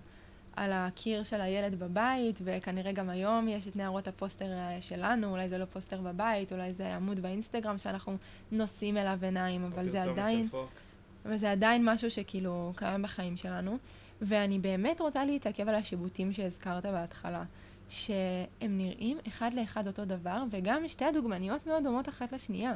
על 0.55 0.71
הקיר 0.73 1.23
של 1.23 1.41
הילד 1.41 1.79
בבית, 1.79 2.39
וכנראה 2.43 2.91
גם 2.91 3.09
היום 3.09 3.47
יש 3.47 3.67
את 3.67 3.75
נערות 3.75 4.07
הפוסטר 4.07 4.51
אה, 4.51 4.77
שלנו, 4.81 5.31
אולי 5.31 5.49
זה 5.49 5.57
לא 5.57 5.65
פוסטר 5.65 6.01
בבית, 6.01 6.53
אולי 6.53 6.73
זה 6.73 6.95
עמוד 6.95 7.19
באינסטגרם 7.19 7.77
שאנחנו 7.77 8.17
נושאים 8.51 8.97
אליו 8.97 9.19
עיניים, 9.21 9.65
אבל 9.65 9.89
זה 9.89 10.03
עדיין... 10.03 10.45
אבל 11.25 11.37
זה 11.37 11.51
עדיין 11.51 11.89
משהו 11.89 12.11
שכאילו 12.11 12.73
קיים 12.75 13.01
בחיים 13.01 13.37
שלנו. 13.37 13.77
ואני 14.21 14.59
באמת 14.59 15.01
רוצה 15.01 15.25
להתעכב 15.25 15.67
על 15.67 15.75
השיבוטים 15.75 16.33
שהזכרת 16.33 16.85
בהתחלה, 16.85 17.43
שהם 17.89 18.77
נראים 18.77 19.17
אחד 19.27 19.53
לאחד 19.53 19.87
אותו 19.87 20.05
דבר, 20.05 20.43
וגם 20.51 20.87
שתי 20.87 21.05
הדוגמניות 21.05 21.67
מאוד 21.67 21.83
דומות 21.83 22.09
אחת 22.09 22.31
לשנייה. 22.31 22.73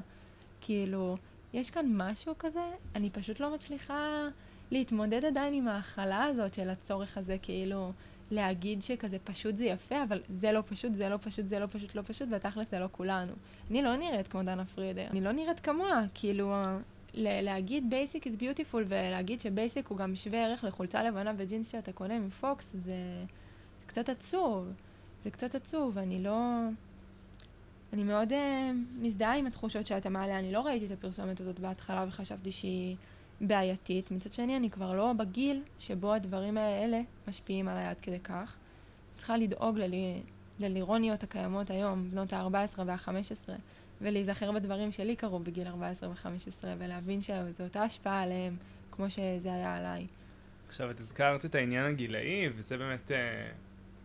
כאילו, 0.62 1.18
יש 1.56 1.70
כאן 1.70 1.86
משהו 1.96 2.34
כזה, 2.40 2.72
אני 2.96 3.10
פשוט 3.10 3.40
לא 3.40 3.54
מצליחה 3.54 4.28
להתמודד 4.72 5.26
עדיין 5.26 5.54
עם 5.54 5.68
ההכלה 5.68 6.24
הזאת 6.24 6.54
של 6.54 6.70
הצורך 6.70 7.18
הזה, 7.18 7.38
כאילו, 7.42 7.92
להגיד 8.32 8.82
שכזה 8.82 9.18
פשוט 9.24 9.58
זה 9.58 9.66
יפה, 9.66 10.04
אבל 10.04 10.22
זה 10.30 10.52
לא 10.52 10.64
פשוט, 10.70 10.96
זה 10.96 11.10
לא 11.10 11.18
פשוט, 11.22 11.48
זה 11.48 11.60
לא 11.60 11.66
פשוט, 11.66 11.96
לא 11.96 12.02
פשוט, 12.06 12.28
ותכלס 12.32 12.72
זה 12.72 12.80
לא 12.80 12.88
כולנו. 12.92 13.34
אני 13.72 13.82
לא 13.82 13.96
נראית 13.96 14.28
כמו 14.28 14.44
דנה 14.44 14.66
פרידר, 14.66 15.08
אני 15.12 15.22
לא 15.22 15.32
נראית 15.32 15.60
כמוה, 15.60 16.02
כאילו, 16.14 16.54
להגיד 17.14 17.94
basic 17.94 18.22
is 18.22 18.42
beautiful 18.42 18.78
ולהגיד 18.88 19.42
שבייסיק 19.42 19.88
הוא 19.88 19.98
גם 19.98 20.16
שווה 20.16 20.46
ערך 20.46 20.64
לחולצה 20.64 21.04
לבנה 21.04 21.34
וג'ינס 21.38 21.72
שאתה 21.72 21.92
קונה 21.92 22.20
מפוקס, 22.20 22.66
זה 22.74 23.24
קצת 23.88 24.10
עצוב. 24.10 24.68
זה 25.24 25.32
קצת 25.32 25.56
עצוב, 25.56 25.98
אני 25.98 26.24
לא... 26.24 26.50
אני 27.96 28.04
מאוד 28.04 28.32
uh, 28.32 28.36
מזדהה 29.02 29.36
עם 29.36 29.46
התחושות 29.46 29.88
שאתה 29.88 30.10
מעלה. 30.10 30.40
אני 30.40 30.52
לא 30.52 30.62
ראיתי 30.62 30.86
את 30.86 30.92
הפרסומת 30.92 31.40
הזאת 31.40 31.60
בהתחלה 31.60 32.06
וחשבתי 32.08 32.52
שהיא 32.52 32.96
בעייתית. 33.42 34.12
מצד 34.12 34.32
שני, 34.32 34.58
אני 34.58 34.70
כבר 34.70 34.94
לא 34.94 35.14
בגיל 35.14 35.62
שבו 35.80 36.14
הדברים 36.14 36.58
האלה 36.58 37.02
משפיעים 37.28 37.68
עליי 37.68 37.86
עד 37.86 38.00
כדי 38.02 38.20
כך. 38.20 38.56
צריכה 39.18 39.38
לדאוג 39.38 39.78
ללי, 39.78 40.22
ללירוניות 40.60 41.24
הקיימות 41.24 41.70
היום, 41.70 42.12
בנות 42.12 42.34
ה-14 42.34 42.82
וה-15, 42.86 43.52
ולהיזכר 44.02 44.52
בדברים 44.52 44.92
שלי 44.92 45.16
קרו 45.16 45.40
בגיל 45.40 45.68
14 45.68 46.10
ו-15, 46.10 46.66
ולהבין 46.78 47.22
שזו 47.22 47.64
אותה 47.64 47.84
השפעה 47.84 48.22
עליהם, 48.22 48.56
כמו 48.92 49.10
שזה 49.10 49.54
היה 49.54 49.78
עליי. 49.78 50.08
עכשיו, 50.68 50.92
את 50.92 51.00
הזכרת 51.00 51.46
את 51.46 51.56
העניין 51.56 51.86
הגילאי, 51.86 52.50
וזה 52.56 52.78
באמת 52.78 53.12
uh, 53.12 53.14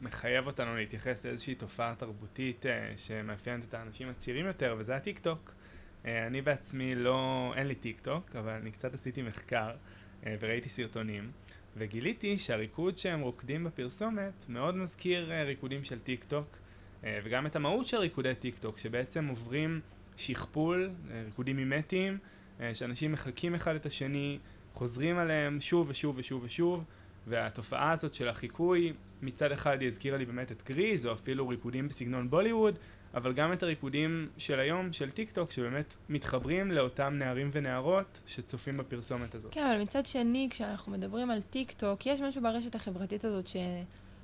מחייב 0.00 0.47
אותנו 0.47 0.76
להתייחס 0.76 1.26
לאיזושהי 1.26 1.54
תופעה 1.54 1.95
תרבותית 1.95 2.66
uh, 2.66 2.99
שמאפיינת 2.99 3.64
את 3.64 3.75
האנשים 3.75 4.09
הצעירים 4.09 4.47
יותר, 4.47 4.76
וזה 4.78 4.97
הטיק 4.97 5.19
טוק. 5.19 5.54
Uh, 6.02 6.07
אני 6.26 6.42
בעצמי 6.42 6.95
לא, 6.95 7.52
אין 7.57 7.66
לי 7.66 7.75
טיק 7.75 8.00
טוק, 8.00 8.37
אבל 8.37 8.52
אני 8.52 8.71
קצת 8.71 8.95
עשיתי 8.95 9.23
מחקר 9.23 9.71
uh, 9.71 10.26
וראיתי 10.40 10.69
סרטונים, 10.69 11.30
וגיליתי 11.76 12.38
שהריקוד 12.38 12.97
שהם 12.97 13.21
רוקדים 13.21 13.64
בפרסומת 13.64 14.45
מאוד 14.49 14.75
מזכיר 14.75 15.30
uh, 15.30 15.47
ריקודים 15.47 15.85
של 15.85 15.99
טיק 15.99 16.25
טוק. 16.25 16.59
אה, 17.04 17.19
וגם 17.25 17.47
את 17.47 17.57
המהות 17.57 17.87
של 17.87 17.97
ריקודי 17.97 18.35
טיק 18.35 18.59
טוק, 18.59 18.78
שבעצם 18.78 19.26
עוברים 19.28 19.80
שכפול, 20.16 20.90
אה, 21.11 21.23
ריקודים 21.25 21.57
מימטיים, 21.57 22.19
אה, 22.61 22.75
שאנשים 22.75 23.12
מחקים 23.12 23.54
אחד 23.54 23.75
את 23.75 23.87
השני, 23.87 24.38
חוזרים 24.73 25.19
עליהם 25.19 25.61
שוב 25.61 25.88
ושוב 25.90 26.19
ושוב 26.19 26.45
ושוב, 26.45 26.85
והתופעה 27.26 27.90
הזאת 27.90 28.14
של 28.14 28.28
החיקוי, 28.28 28.92
מצד 29.22 29.52
אחד 29.52 29.80
היא 29.80 29.88
הזכירה 29.88 30.18
לי 30.18 30.24
באמת 30.24 30.52
את 30.52 30.62
גריז, 30.68 31.06
או 31.06 31.12
אפילו 31.12 31.48
ריקודים 31.48 31.88
בסגנון 31.88 32.30
בוליווד, 32.30 32.78
אבל 33.14 33.32
גם 33.32 33.52
את 33.52 33.62
הריקודים 33.62 34.28
של 34.36 34.60
היום, 34.60 34.92
של 34.92 35.10
טיק 35.10 35.30
טוק, 35.30 35.50
שבאמת 35.50 35.94
מתחברים 36.08 36.70
לאותם 36.70 37.14
נערים 37.18 37.50
ונערות 37.52 38.20
שצופים 38.26 38.76
בפרסומת 38.76 39.34
הזאת. 39.34 39.52
כן, 39.54 39.66
אבל 39.66 39.82
מצד 39.82 40.06
שני, 40.06 40.48
כשאנחנו 40.50 40.92
מדברים 40.92 41.30
על 41.30 41.42
טיק 41.42 41.72
טוק, 41.72 42.06
יש 42.06 42.20
משהו 42.20 42.42
ברשת 42.42 42.74
החברתית 42.74 43.24
הזאת 43.24 43.46
ש... 43.46 43.56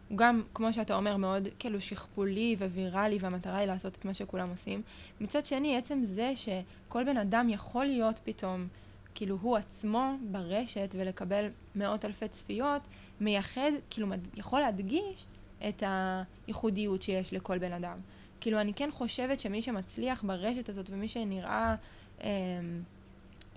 הוא 0.08 0.18
גם, 0.18 0.42
כמו 0.54 0.72
שאתה 0.72 0.96
אומר, 0.96 1.16
מאוד 1.16 1.48
כאילו 1.58 1.80
שכפולי 1.80 2.56
וויראלי, 2.58 3.18
והמטרה 3.20 3.56
היא 3.56 3.66
לעשות 3.66 3.98
את 3.98 4.04
מה 4.04 4.14
שכולם 4.14 4.50
עושים. 4.50 4.82
מצד 5.20 5.46
שני, 5.46 5.76
עצם 5.76 6.00
זה 6.02 6.32
שכל 6.34 7.04
בן 7.04 7.16
אדם 7.16 7.48
יכול 7.48 7.84
להיות 7.84 8.20
פתאום, 8.24 8.68
כאילו 9.16 9.38
הוא 9.40 9.56
עצמו 9.56 10.14
ברשת 10.30 10.94
ולקבל 10.98 11.46
מאות 11.76 12.04
אלפי 12.04 12.28
צפיות, 12.28 12.82
מייחד, 13.20 13.70
כאילו 13.90 14.08
יכול 14.34 14.60
להדגיש 14.60 15.26
את 15.68 15.82
הייחודיות 16.46 17.02
שיש 17.02 17.32
לכל 17.32 17.58
בן 17.58 17.72
אדם. 17.72 17.98
כאילו, 18.40 18.60
אני 18.60 18.74
כן 18.74 18.88
חושבת 18.92 19.40
שמי 19.40 19.62
שמצליח 19.62 20.22
ברשת 20.22 20.68
הזאת 20.68 20.90
ומי 20.90 21.08
שנראה 21.08 21.74
אה, 22.22 22.28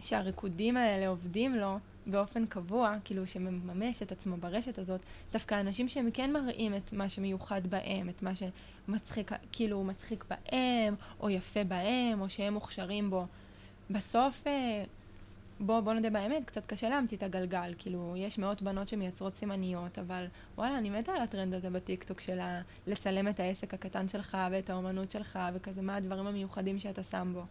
שהריקודים 0.01 0.78
האלה 0.78 1.08
עובדים 1.08 1.56
לו, 1.56 1.78
באופן 2.08 2.46
קבוע, 2.46 2.96
כאילו 3.04 3.28
שמממש 3.28 4.01
את 4.01 4.12
עצמו 4.12 4.38
ברשת 4.38 4.78
הזאת, 4.80 5.01
דווקא 5.34 5.60
אנשים 5.60 5.88
שהם 5.88 6.12
כן 6.12 6.34
מראים 6.34 6.75
את 6.75 6.94
מה 6.94 7.10
שמיוחד 7.10 7.68
בהם, 7.68 8.10
את 8.10 8.24
מה 8.24 8.32
שמצחיק, 8.36 9.32
כאילו 9.51 9.84
מצחיק 9.84 10.25
בהם, 10.30 10.96
או 11.20 11.30
יפה 11.30 11.63
בהם, 11.63 12.22
או 12.22 12.30
שהם 12.30 12.54
מוכשרים 12.54 13.10
בו. 13.10 13.25
בסוף, 13.89 14.48
אה, 14.48 14.84
בוא, 15.60 15.80
בוא 15.80 15.94
נודה 15.94 16.10
באמת, 16.10 16.46
קצת 16.46 16.66
קשה 16.66 16.89
להמציא 16.89 17.18
את 17.18 17.24
הגלגל, 17.24 17.74
כאילו, 17.78 18.13
יש 18.18 18.38
מאות 18.38 18.62
בנות 18.62 18.88
שמייצרות 18.88 19.36
סימניות, 19.36 20.00
אבל 20.00 20.25
וואלה, 20.56 20.78
אני 20.78 20.89
מתה 20.89 21.12
על 21.12 21.22
הטרנד 21.22 21.54
הזה 21.54 21.70
בטיקטוק 21.70 22.22
של 22.22 22.39
לצלם 22.88 23.28
את 23.28 23.39
העסק 23.39 23.74
הקטן 23.74 24.08
שלך 24.08 24.38
ואת 24.51 24.70
האומנות 24.70 25.12
שלך, 25.12 25.39
וכזה 25.54 25.82
מה 25.82 25.96
הדברים 25.96 26.28
המיוחדים 26.28 26.80
שאתה 26.80 27.04
שם 27.04 27.32
בו. 27.34 27.46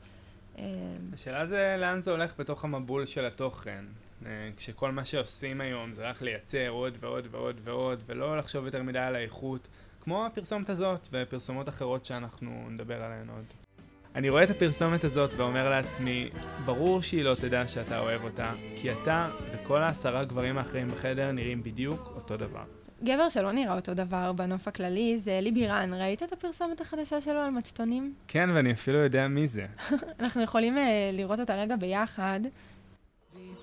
אה, 0.58 0.64
השאלה 1.12 1.46
זה 1.46 1.76
לאן 1.78 2.00
זה 2.00 2.10
הולך 2.10 2.32
בתוך 2.38 2.64
המבול 2.64 3.06
של 3.06 3.24
התוכן. 3.24 3.84
אה, 4.26 4.50
כשכל 4.56 4.92
מה 4.92 5.04
שעושים 5.04 5.60
היום 5.60 5.92
זה 5.92 6.08
רק 6.08 6.22
לייצר 6.22 6.68
עוד 6.68 6.96
ועוד 7.00 7.28
ועוד 7.30 7.60
ועוד, 7.64 8.02
ולא 8.06 8.38
לחשוב 8.38 8.64
יותר 8.64 8.82
מדי 8.82 8.98
על 8.98 9.16
האיכות, 9.16 9.68
כמו 10.00 10.26
הפרסומת 10.26 10.68
הזאת 10.68 11.08
ופרסומות 11.12 11.68
אחרות 11.68 12.04
שאנחנו 12.04 12.66
נדבר 12.70 13.02
עליהן 13.02 13.28
עוד. 13.28 13.67
אני 14.14 14.28
רואה 14.28 14.44
את 14.44 14.50
הפרסומת 14.50 15.04
הזאת 15.04 15.34
ואומר 15.34 15.70
לעצמי, 15.70 16.28
ברור 16.64 17.02
שהיא 17.02 17.24
לא 17.24 17.34
תדע 17.34 17.68
שאתה 17.68 17.98
אוהב 17.98 18.24
אותה, 18.24 18.52
כי 18.76 18.92
אתה 18.92 19.30
וכל 19.52 19.82
העשרה 19.82 20.24
גברים 20.24 20.58
האחרים 20.58 20.88
בחדר 20.88 21.32
נראים 21.32 21.62
בדיוק 21.62 22.12
אותו 22.16 22.36
דבר. 22.36 22.64
גבר 23.04 23.28
שלא 23.28 23.52
נראה 23.52 23.74
אותו 23.74 23.94
דבר 23.94 24.32
בנוף 24.32 24.68
הכללי 24.68 25.18
זה 25.18 25.38
אלי 25.38 25.52
בירן. 25.52 25.94
ראית 25.94 26.22
את 26.22 26.32
הפרסומת 26.32 26.80
החדשה 26.80 27.20
שלו 27.20 27.40
על 27.40 27.50
מצ'טונים? 27.50 28.14
כן, 28.28 28.50
ואני 28.54 28.72
אפילו 28.72 28.98
יודע 28.98 29.28
מי 29.28 29.46
זה. 29.46 29.66
אנחנו 30.20 30.42
יכולים 30.42 30.76
uh, 30.76 30.80
לראות 31.12 31.40
אותה 31.40 31.54
רגע 31.54 31.76
ביחד. 31.76 32.40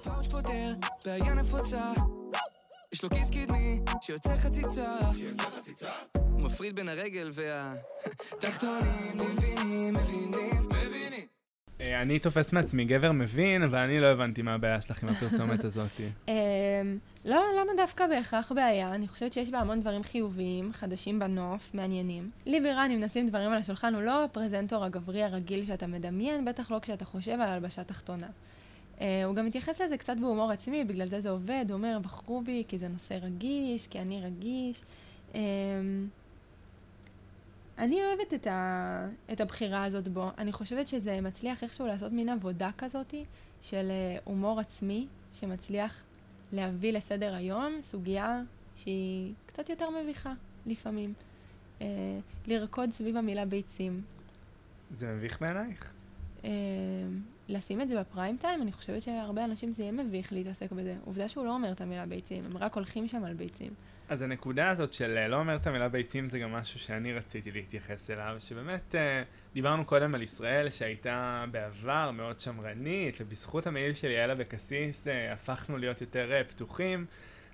פאוץ' 0.03 0.27
פותר, 0.27 0.73
בעיה 1.05 1.33
נפוצה. 1.33 1.91
יש 2.93 3.03
לו 3.03 3.09
כיס 3.09 3.29
קדמי, 3.29 3.79
שיוצא 4.01 4.37
חציצה. 4.37 4.97
שיוצא 5.17 5.43
חציצה? 5.43 5.89
הוא 6.31 6.41
מפריד 6.41 6.75
בין 6.75 6.89
הרגל 6.89 7.29
וה... 7.33 7.73
תחתונים, 8.41 9.15
מבינים, 9.15 9.93
מבינים, 9.93 10.63
מבינים. 10.65 11.27
אה, 11.81 12.01
אני 12.01 12.19
תופס 12.19 12.53
מעצמי 12.53 12.85
גבר 12.85 13.11
מבין, 13.11 13.63
אבל 13.63 13.77
אני 13.77 13.99
לא 13.99 14.07
הבנתי 14.07 14.41
מה 14.41 14.53
הבעיה 14.53 14.81
שלך 14.81 15.03
עם 15.03 15.09
הפרסומת 15.09 15.63
הזאת. 15.63 15.91
אמ, 16.27 16.33
לא, 17.25 17.43
למה 17.59 17.71
דווקא 17.77 18.07
בהכרח 18.07 18.51
בעיה? 18.51 18.95
אני 18.95 19.07
חושבת 19.07 19.33
שיש 19.33 19.49
בה 19.49 19.59
המון 19.59 19.81
דברים 19.81 20.03
חיוביים, 20.03 20.73
חדשים 20.73 21.19
בנוף, 21.19 21.73
מעניינים. 21.73 22.31
ליברן, 22.45 22.91
אם 22.91 22.99
נשים 23.03 23.27
דברים 23.27 23.51
על 23.51 23.57
השולחן, 23.57 23.95
הוא 23.95 24.03
לא 24.03 24.23
הפרזנטור 24.23 24.83
הגברי 24.83 25.23
הרגיל 25.23 25.65
שאתה 25.65 25.87
מדמיין, 25.87 26.45
בטח 26.45 26.71
לא 26.71 26.79
כשאתה 26.81 27.05
חושב 27.05 27.33
על 27.33 27.49
הלבשה 27.49 27.83
תחתונה. 27.83 28.27
Uh, 28.97 29.01
הוא 29.25 29.35
גם 29.35 29.45
מתייחס 29.45 29.81
לזה 29.81 29.97
קצת 29.97 30.17
בהומור 30.21 30.51
עצמי, 30.51 30.83
בגלל 30.83 31.09
זה 31.09 31.19
זה 31.19 31.29
עובד, 31.29 31.65
הוא 31.67 31.77
אומר, 31.77 31.99
בחרו 32.01 32.41
בי 32.41 32.63
כי 32.67 32.77
זה 32.77 32.87
נושא 32.87 33.13
רגיש, 33.13 33.87
כי 33.87 33.99
אני 33.99 34.21
רגיש. 34.21 34.81
Uh, 35.33 35.35
אני 37.77 37.99
אוהבת 38.05 38.33
את, 38.33 38.47
ה, 38.47 39.07
את 39.31 39.41
הבחירה 39.41 39.83
הזאת 39.83 40.07
בו. 40.07 40.29
אני 40.37 40.51
חושבת 40.51 40.87
שזה 40.87 41.21
מצליח 41.21 41.63
איכשהו 41.63 41.87
לעשות 41.87 42.11
מין 42.11 42.29
עבודה 42.29 42.69
כזאת 42.77 43.15
של 43.61 43.91
uh, 43.91 44.21
הומור 44.23 44.59
עצמי, 44.59 45.07
שמצליח 45.33 46.03
להביא 46.53 46.93
לסדר 46.93 47.35
היום 47.35 47.79
סוגיה 47.81 48.41
שהיא 48.75 49.33
קצת 49.45 49.69
יותר 49.69 49.89
מביכה 49.89 50.33
לפעמים. 50.65 51.13
Uh, 51.79 51.83
לרקוד 52.47 52.91
סביב 52.91 53.17
המילה 53.17 53.45
ביצים. 53.45 54.01
זה 54.91 55.13
מביך 55.13 55.41
בעינייך? 55.41 55.91
Uh, 56.41 56.45
לשים 57.47 57.81
את 57.81 57.87
זה 57.87 57.99
בפריים 57.99 58.37
טיים, 58.37 58.61
אני 58.61 58.71
חושבת 58.71 59.01
שהרבה 59.01 59.45
אנשים 59.45 59.71
זה 59.71 59.83
יהיה 59.83 59.91
מביך 59.91 60.33
להתעסק 60.33 60.71
בזה. 60.71 60.95
עובדה 61.05 61.27
שהוא 61.27 61.45
לא 61.45 61.53
אומר 61.53 61.71
את 61.71 61.81
המילה 61.81 62.05
ביצים, 62.05 62.43
הם 62.45 62.57
רק 62.57 62.75
הולכים 62.75 63.07
שם 63.07 63.23
על 63.23 63.33
ביצים. 63.33 63.73
אז 64.09 64.21
הנקודה 64.21 64.69
הזאת 64.69 64.93
של 64.93 65.17
אה, 65.17 65.27
לא 65.27 65.35
אומר 65.35 65.55
את 65.55 65.67
המילה 65.67 65.89
ביצים 65.89 66.29
זה 66.29 66.39
גם 66.39 66.51
משהו 66.51 66.79
שאני 66.79 67.13
רציתי 67.13 67.51
להתייחס 67.51 68.09
אליו, 68.09 68.35
שבאמת 68.39 68.95
אה, 68.95 69.23
דיברנו 69.53 69.85
קודם 69.85 70.15
על 70.15 70.21
ישראל 70.21 70.69
שהייתה 70.69 71.45
בעבר 71.51 72.11
מאוד 72.11 72.39
שמרנית, 72.39 73.17
ובזכות 73.21 73.67
המעיל 73.67 73.93
של 73.93 74.07
יעל 74.07 74.31
אבקסיס 74.31 75.07
אה, 75.07 75.33
הפכנו 75.33 75.77
להיות 75.77 76.01
יותר 76.01 76.41
פתוחים, 76.47 77.05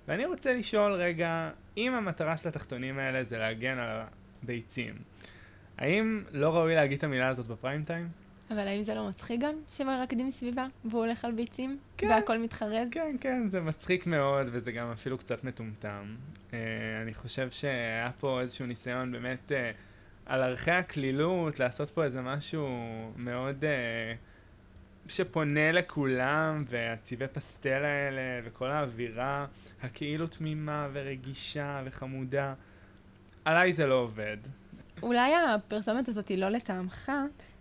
ואני 0.08 0.26
רוצה 0.26 0.52
לשאול 0.52 0.92
רגע, 0.92 1.50
אם 1.76 1.92
המטרה 1.92 2.36
של 2.36 2.48
התחתונים 2.48 2.98
האלה 2.98 3.24
זה 3.24 3.38
להגן 3.38 3.78
על 3.78 4.00
הביצים, 4.42 4.94
האם 5.78 6.22
לא 6.32 6.56
ראוי 6.56 6.74
להגיד 6.74 6.98
את 6.98 7.04
המילה 7.04 7.28
הזאת 7.28 7.46
בפריים 7.46 7.84
טיים? 7.84 8.21
אבל 8.50 8.68
האם 8.68 8.82
זה 8.82 8.94
לא 8.94 9.08
מצחיק 9.08 9.40
גם 9.40 9.54
שמרקדים 9.68 10.30
סביבה 10.30 10.66
והוא 10.84 11.04
הולך 11.04 11.24
על 11.24 11.32
ביצים? 11.32 11.78
כן. 11.96 12.08
והכל 12.08 12.38
מתחרז? 12.38 12.88
כן, 12.90 13.16
כן, 13.20 13.48
זה 13.48 13.60
מצחיק 13.60 14.06
מאוד, 14.06 14.46
וזה 14.52 14.72
גם 14.72 14.90
אפילו 14.90 15.18
קצת 15.18 15.44
מטומטם. 15.44 16.14
Uh, 16.50 16.54
אני 17.02 17.14
חושב 17.14 17.50
שהיה 17.50 18.10
פה 18.20 18.40
איזשהו 18.40 18.66
ניסיון 18.66 19.12
באמת 19.12 19.52
uh, 19.52 19.54
על 20.26 20.42
ערכי 20.42 20.70
הקלילות, 20.70 21.60
לעשות 21.60 21.90
פה 21.90 22.04
איזה 22.04 22.20
משהו 22.22 22.68
מאוד... 23.16 23.64
Uh, 23.64 24.32
שפונה 25.08 25.72
לכולם, 25.72 26.64
והצבעי 26.68 27.28
פסטל 27.28 27.84
האלה, 27.84 28.40
וכל 28.44 28.70
האווירה 28.70 29.46
הכאילו 29.82 30.26
תמימה 30.26 30.88
ורגישה 30.92 31.82
וחמודה. 31.84 32.54
עליי 33.44 33.72
זה 33.72 33.86
לא 33.86 33.94
עובד. 33.94 34.36
אולי 35.02 35.34
הפרסומת 35.34 36.08
הזאת 36.08 36.28
היא 36.28 36.38
לא 36.38 36.48
לטעמך, 36.48 37.12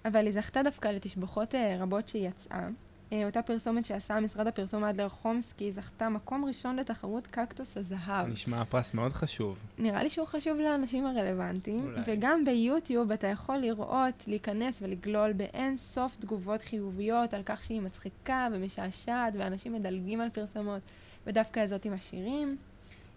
אבל 0.05 0.25
היא 0.25 0.33
זכתה 0.33 0.63
דווקא 0.63 0.87
לתשבחות 0.87 1.55
אה, 1.55 1.77
רבות 1.79 2.07
שהיא 2.07 2.27
יצאה. 2.27 2.67
אה, 3.13 3.25
אותה 3.25 3.41
פרסומת 3.41 3.85
שעשה 3.85 4.19
משרד 4.19 4.47
הפרסום 4.47 4.83
אדלר 4.83 5.09
חומסקי 5.09 5.71
זכתה 5.71 6.09
מקום 6.09 6.45
ראשון 6.45 6.75
לתחרות 6.75 7.27
קקטוס 7.27 7.77
הזהב. 7.77 8.27
נשמע 8.27 8.65
פרס 8.65 8.93
מאוד 8.93 9.13
חשוב. 9.13 9.57
נראה 9.77 10.03
לי 10.03 10.09
שהוא 10.09 10.27
חשוב 10.27 10.57
לאנשים 10.57 11.05
הרלוונטיים, 11.05 11.83
אולי. 11.83 12.01
וגם 12.05 12.45
ביוטיוב 12.45 13.11
אתה 13.11 13.27
יכול 13.27 13.57
לראות, 13.57 14.23
להיכנס 14.27 14.81
ולגלול 14.81 15.33
באין 15.33 15.77
סוף 15.77 16.15
תגובות 16.19 16.61
חיוביות 16.61 17.33
על 17.33 17.41
כך 17.45 17.63
שהיא 17.63 17.81
מצחיקה 17.81 18.47
ומשעשעת, 18.51 19.33
ואנשים 19.37 19.73
מדלגים 19.73 20.21
על 20.21 20.29
פרסומות, 20.29 20.81
ודווקא 21.27 21.59
הזאת 21.59 21.85
עם 21.85 21.93
השירים. 21.93 22.57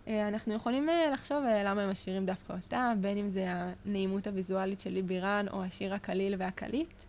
אה, 0.08 0.28
אנחנו 0.28 0.54
יכולים 0.54 0.88
אה, 0.88 1.10
לחשוב 1.12 1.44
אה, 1.44 1.64
למה 1.64 1.82
הם 1.82 1.90
משאירים 1.90 2.26
דווקא 2.26 2.52
אותה, 2.52 2.92
בין 3.00 3.18
אם 3.18 3.30
זה 3.30 3.46
הנעימות 3.48 4.26
הוויזואלית 4.26 4.80
של 4.80 4.90
לי 4.90 5.02
בירן, 5.02 5.46
או 5.52 5.64
השיר 5.64 5.94
הקליל 5.94 6.34
והקליט, 6.38 7.04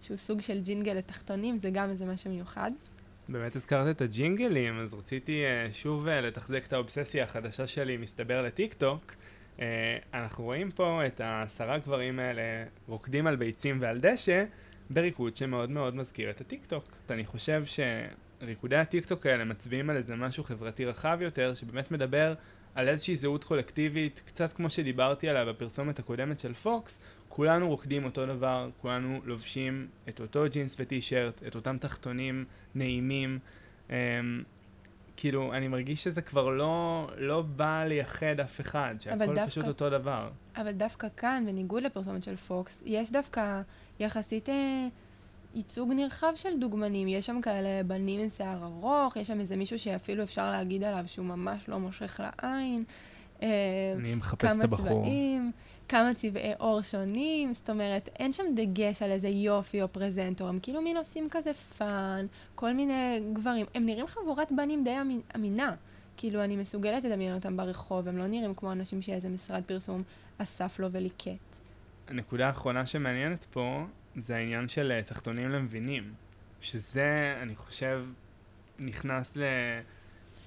שהוא 0.00 0.16
סוג 0.16 0.40
של 0.40 0.60
ג'ינגל 0.60 0.92
לתחתונים, 0.92 1.58
זה 1.58 1.70
גם 1.70 1.90
איזה 1.90 2.04
משהו 2.04 2.30
מיוחד. 2.30 2.70
באמת 3.28 3.56
הזכרת 3.56 3.96
את 3.96 4.00
הג'ינגלים, 4.00 4.80
אז 4.80 4.94
רציתי 4.94 5.42
שוב 5.72 6.08
לתחזק 6.08 6.66
את 6.66 6.72
האובססיה 6.72 7.24
החדשה 7.24 7.66
שלי, 7.66 7.96
מסתבר 7.96 8.42
לטיק 8.42 8.74
טוק. 8.74 9.14
אנחנו 10.14 10.44
רואים 10.44 10.70
פה 10.70 11.06
את 11.06 11.20
העשרה 11.20 11.78
גברים 11.78 12.18
האלה 12.18 12.42
רוקדים 12.88 13.26
על 13.26 13.36
ביצים 13.36 13.78
ועל 13.80 13.98
דשא, 14.00 14.44
בריקוד 14.90 15.36
שמאוד 15.36 15.70
מאוד 15.70 15.96
מזכיר 15.96 16.30
את 16.30 16.40
הטיק 16.40 16.66
טוק. 16.66 16.84
אני 17.10 17.26
חושב 17.26 17.64
שריקודי 18.40 18.76
הטיק 18.76 19.06
טוק 19.06 19.26
האלה 19.26 19.44
מצביעים 19.44 19.90
על 19.90 19.96
איזה 19.96 20.16
משהו 20.16 20.44
חברתי 20.44 20.84
רחב 20.84 21.18
יותר, 21.20 21.54
שבאמת 21.54 21.90
מדבר 21.90 22.34
על 22.74 22.88
איזושהי 22.88 23.16
זהות 23.16 23.44
קולקטיבית, 23.44 24.22
קצת 24.26 24.52
כמו 24.52 24.70
שדיברתי 24.70 25.28
עליה 25.28 25.44
בפרסומת 25.44 25.98
הקודמת 25.98 26.38
של 26.38 26.54
פוקס, 26.54 27.00
כולנו 27.28 27.68
רוקדים 27.68 28.04
אותו 28.04 28.26
דבר, 28.26 28.70
כולנו 28.82 29.20
לובשים 29.24 29.86
את 30.08 30.20
אותו 30.20 30.44
ג'ינס 30.52 30.76
וטי-שירט, 30.78 31.42
את 31.46 31.54
אותם 31.54 31.78
תחתונים 31.78 32.44
נעימים. 32.74 33.38
Um, 33.88 33.92
כאילו, 35.16 35.52
אני 35.52 35.68
מרגיש 35.68 36.04
שזה 36.04 36.22
כבר 36.22 36.48
לא, 36.48 37.08
לא 37.16 37.42
בא 37.42 37.84
לייחד 37.84 38.40
אף 38.40 38.60
אחד, 38.60 38.94
שהכל 38.98 39.26
דווקא- 39.26 39.46
פשוט 39.46 39.68
אותו 39.68 39.90
דבר. 39.90 40.30
אבל 40.56 40.72
דווקא 40.72 41.08
כאן, 41.16 41.44
בניגוד 41.46 41.82
לפרסומת 41.82 42.24
של 42.24 42.36
פוקס, 42.36 42.82
יש 42.86 43.10
דווקא 43.10 43.60
יחסית 44.00 44.48
אה, 44.48 44.86
ייצוג 45.54 45.92
נרחב 45.92 46.32
של 46.34 46.58
דוגמנים. 46.58 47.08
יש 47.08 47.26
שם 47.26 47.40
כאלה 47.40 47.82
בנים 47.82 48.20
עם 48.20 48.28
שיער 48.28 48.64
ארוך, 48.64 49.16
יש 49.16 49.28
שם 49.28 49.40
איזה 49.40 49.56
מישהו 49.56 49.78
שאפילו 49.78 50.22
אפשר 50.22 50.50
להגיד 50.50 50.84
עליו 50.84 51.04
שהוא 51.06 51.26
ממש 51.26 51.68
לא 51.68 51.78
מושך 51.78 52.20
לעין. 52.20 52.84
אה, 53.42 53.48
אני 53.98 54.14
מחפש 54.14 54.44
את 54.44 54.52
כמה 54.52 54.64
הבחור. 54.64 54.86
צבעים, 54.86 55.52
כמה 55.88 56.14
צבעי 56.14 56.52
עור 56.58 56.82
שונים, 56.82 57.54
זאת 57.54 57.70
אומרת, 57.70 58.08
אין 58.18 58.32
שם 58.32 58.42
דגש 58.56 59.02
על 59.02 59.10
איזה 59.10 59.28
יופי 59.28 59.82
או 59.82 59.88
פרזנטור, 59.88 60.48
הם 60.48 60.58
כאילו 60.62 60.82
מין 60.82 60.96
עושים 60.96 61.28
כזה 61.30 61.54
fun, 61.54 62.26
כל 62.54 62.72
מיני 62.72 63.22
גברים. 63.32 63.66
הם 63.74 63.86
נראים 63.86 64.06
חבורת 64.06 64.52
בנים 64.52 64.84
די 64.84 64.96
אמינה. 65.36 65.74
כאילו, 66.16 66.44
אני 66.44 66.56
מסוגלת 66.56 67.04
לדמיין 67.04 67.34
אותם 67.34 67.56
ברחוב, 67.56 68.08
הם 68.08 68.18
לא 68.18 68.26
נראים 68.26 68.54
כמו 68.54 68.72
אנשים 68.72 69.02
שאיזה 69.02 69.28
משרד 69.28 69.62
פרסום 69.66 70.02
אסף 70.38 70.78
לו 70.78 70.88
וליקט. 70.92 71.56
הנקודה 72.08 72.46
האחרונה 72.46 72.86
שמעניינת 72.86 73.44
פה, 73.44 73.84
זה 74.16 74.36
העניין 74.36 74.68
של 74.68 74.92
אה, 74.92 75.02
תחתונים 75.02 75.48
למבינים. 75.48 76.12
שזה, 76.60 77.38
אני 77.42 77.56
חושב, 77.56 78.04
נכנס 78.78 79.36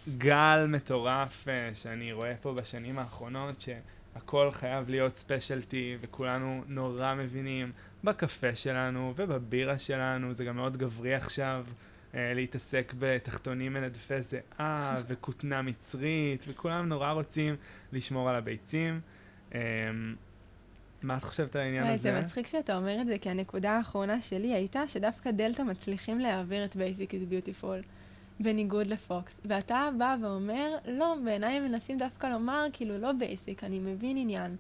לגל 0.08 0.66
מטורף 0.70 1.48
אה, 1.48 1.70
שאני 1.74 2.12
רואה 2.12 2.34
פה 2.42 2.54
בשנים 2.54 3.00
האחרונות, 3.00 3.62
שהכל 3.62 4.52
חייב 4.52 4.90
להיות 4.90 5.16
ספיישלטי, 5.16 5.98
וכולנו 6.02 6.64
נורא 6.68 7.16
מבינים 7.16 7.72
בקפה 8.04 8.56
שלנו 8.56 9.14
ובבירה 9.16 9.80
שלנו, 9.80 10.34
זה 10.34 10.46
גם 10.46 10.56
מאוד 10.56 10.78
גברי 10.78 11.16
עכשיו. 11.16 11.66
אה, 12.16 12.34
להתעסק 12.34 12.94
בתחתונים 13.00 13.74
מנדפי 13.74 14.22
זיעה 14.22 14.98
וכותנה 15.08 15.62
מצרית, 15.62 16.46
וכולם 16.48 16.90
נורא 16.90 17.12
רוצים 17.12 17.56
לשמור 17.94 18.30
על 18.30 18.36
הביצים. 18.36 19.02
מה 21.04 21.18
את 21.18 21.24
חושבת 21.24 21.56
על 21.56 21.62
העניין 21.62 21.88
הזה? 21.88 21.98
זה 21.98 22.20
מצחיק 22.20 22.48
שאתה 22.48 22.78
אומר 22.78 23.02
את 23.02 23.08
זה, 23.08 23.18
כי 23.18 23.30
הנקודה 23.30 23.72
האחרונה 23.72 24.22
שלי 24.22 24.54
הייתה 24.54 24.88
שדווקא 24.88 25.32
דלתא 25.32 25.62
מצליחים 25.62 26.20
להעביר 26.20 26.66
את 26.66 26.76
Basic 26.76 27.10
is 27.10 27.32
Beautiful, 27.32 27.86
בניגוד 28.40 28.88
לפוקס. 28.88 29.40
ואתה 29.46 29.90
בא 29.98 30.16
ואומר, 30.22 30.76
לא, 30.86 31.16
בעיניי 31.26 31.58
הם 31.58 31.66
מנסים 31.66 31.98
דווקא 31.98 32.28
לומר, 32.28 32.66
כאילו, 32.74 32.98
לא 32.98 33.12
Basic, 33.12 33.60
אני 33.64 33.80
מבין 33.80 34.18
עניין. 34.18 34.56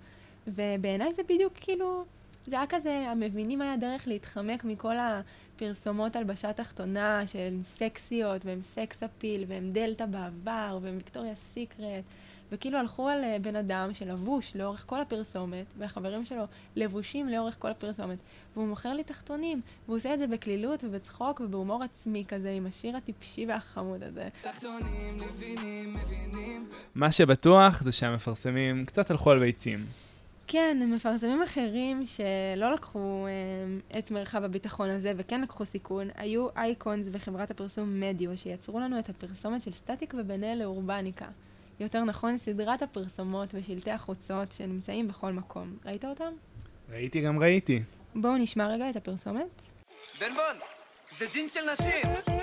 ובעיניי 0.47 1.13
זה 1.13 1.23
בדיוק 1.23 1.53
כאילו, 1.55 2.05
זה 2.45 2.55
היה 2.55 2.67
כזה, 2.67 3.05
המבינים 3.11 3.61
היה 3.61 3.77
דרך 3.77 4.07
להתחמק 4.07 4.63
מכל 4.63 4.95
הפרסומות 4.97 6.15
הלבשה 6.15 6.53
תחתונה 6.53 7.27
שהן 7.27 7.59
סקסיות, 7.63 8.45
והן 8.45 8.61
סקס 8.61 9.03
אפיל, 9.03 9.43
והן 9.47 9.71
דלתא 9.71 10.05
בעבר, 10.05 10.79
והן 10.81 10.95
ויקטוריה 10.95 11.35
סיקרט. 11.35 12.03
וכאילו 12.51 12.79
הלכו 12.79 13.09
על 13.09 13.23
אה, 13.23 13.37
בן 13.41 13.55
אדם 13.55 13.93
שלבוש 13.93 14.55
לאורך 14.55 14.83
כל 14.87 15.01
הפרסומת, 15.01 15.65
והחברים 15.77 16.25
שלו 16.25 16.43
לבושים 16.75 17.29
לאורך 17.29 17.55
כל 17.59 17.71
הפרסומת, 17.71 18.17
והוא 18.53 18.67
מוכר 18.67 18.93
לי 18.93 19.03
תחתונים, 19.03 19.61
והוא 19.85 19.97
עושה 19.97 20.13
את 20.13 20.19
זה 20.19 20.27
בקלילות 20.27 20.83
ובצחוק 20.83 21.39
ובהומור 21.39 21.83
עצמי 21.83 22.23
כזה, 22.27 22.49
עם 22.49 22.65
השיר 22.65 22.97
הטיפשי 22.97 23.45
והחמוד 23.45 24.03
הזה. 24.03 24.29
תחתונים, 24.41 25.15
מבינים, 25.15 25.93
מבינים. 25.93 26.69
מה 26.95 27.11
שבטוח 27.11 27.83
זה 27.83 27.91
שהמפרסמים 27.91 28.85
קצת 28.85 29.11
הלכו 29.11 29.31
על 29.31 29.39
ביצים. 29.39 29.85
כן, 30.47 30.89
מפרסמים 30.95 31.43
אחרים 31.43 32.03
שלא 32.05 32.73
לקחו 32.73 33.25
אה, 33.27 33.99
את 33.99 34.11
מרחב 34.11 34.43
הביטחון 34.43 34.89
הזה 34.89 35.13
וכן 35.17 35.41
לקחו 35.41 35.65
סיכון, 35.65 36.07
היו 36.15 36.47
אייקונס 36.55 37.07
וחברת 37.11 37.51
הפרסום 37.51 37.99
מדיו, 37.99 38.37
שיצרו 38.37 38.79
לנו 38.79 38.99
את 38.99 39.09
הפרסומת 39.09 39.61
של 39.61 39.71
סטטיק 39.71 40.15
אל 40.15 40.55
לאורבניקה. 40.55 41.25
יותר 41.79 42.03
נכון, 42.03 42.37
סדרת 42.37 42.81
הפרסומות 42.81 43.49
ושלטי 43.53 43.91
החוצות 43.91 44.51
שנמצאים 44.51 45.07
בכל 45.07 45.31
מקום. 45.33 45.77
ראית 45.85 46.05
אותם? 46.05 46.33
ראיתי 46.89 47.21
גם 47.21 47.39
ראיתי. 47.39 47.81
בואו 48.15 48.37
נשמע 48.37 48.67
רגע 48.67 48.89
את 48.89 48.95
הפרסומת. 48.95 49.61
בן 50.19 50.31
בון, 50.31 50.59
זה 51.17 51.25
ג'ינס 51.33 51.53
של 51.53 51.59
נשים. 51.71 52.37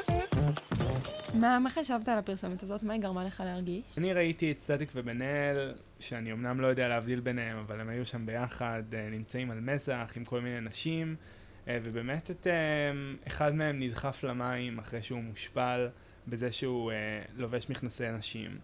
מה, 1.35 1.59
מה 1.59 1.71
חשבת 1.71 2.09
על 2.09 2.19
הפרסומת 2.19 2.63
הזאת? 2.63 2.83
מה 2.83 2.93
היא 2.93 3.03
גרמה 3.03 3.25
לך 3.25 3.43
להרגיש? 3.47 3.99
אני 3.99 4.13
ראיתי 4.13 4.51
את 4.53 4.59
סטטיק 4.59 4.91
ובן 4.95 5.23
אל, 5.23 5.75
שאני 6.01 6.33
אמנם 6.33 6.61
לא 6.61 6.67
יודע 6.67 6.89
להבדיל 6.89 7.21
ביניהם, 7.21 7.57
אבל 7.57 7.81
הם 7.81 7.89
היו 7.89 8.07
שם 8.07 8.27
ביחד, 8.27 8.83
אה, 8.95 9.09
נמצאים 9.11 9.51
על 9.51 9.61
מזח 9.61 10.13
עם 10.17 10.25
כל 10.25 10.41
מיני 10.41 10.61
נשים, 10.61 11.17
אה, 11.69 11.79
ובאמת 11.83 12.31
את, 12.31 12.47
אה, 12.47 12.53
אחד 13.27 13.55
מהם 13.55 13.81
נדחף 13.81 14.25
למים 14.25 14.79
אחרי 14.79 15.03
שהוא 15.03 15.23
מושפל 15.23 15.89
בזה 16.29 16.53
שהוא 16.53 16.93
לובש 17.37 17.71
מכנסי 17.71 18.11
נשים. 18.11 18.59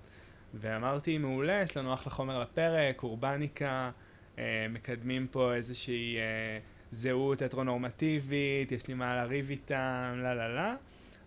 ואמרתי, 0.54 1.18
מעולה, 1.18 1.60
יש 1.62 1.76
לנו 1.76 1.94
אחלה 1.94 2.12
חומר 2.12 2.38
לפרק, 2.40 3.02
אורבניקה, 3.02 3.90
אה, 4.38 4.66
מקדמים 4.70 5.26
פה 5.26 5.54
איזושהי 5.54 6.16
אה, 6.16 6.58
זהות 6.92 7.42
הטרונורמטיבית, 7.42 8.72
יש 8.72 8.88
לי 8.88 8.94
מה 8.94 9.16
לריב 9.16 9.50
איתם, 9.50 10.14
לה 10.16 10.34
לה 10.34 10.48
לה. 10.48 10.74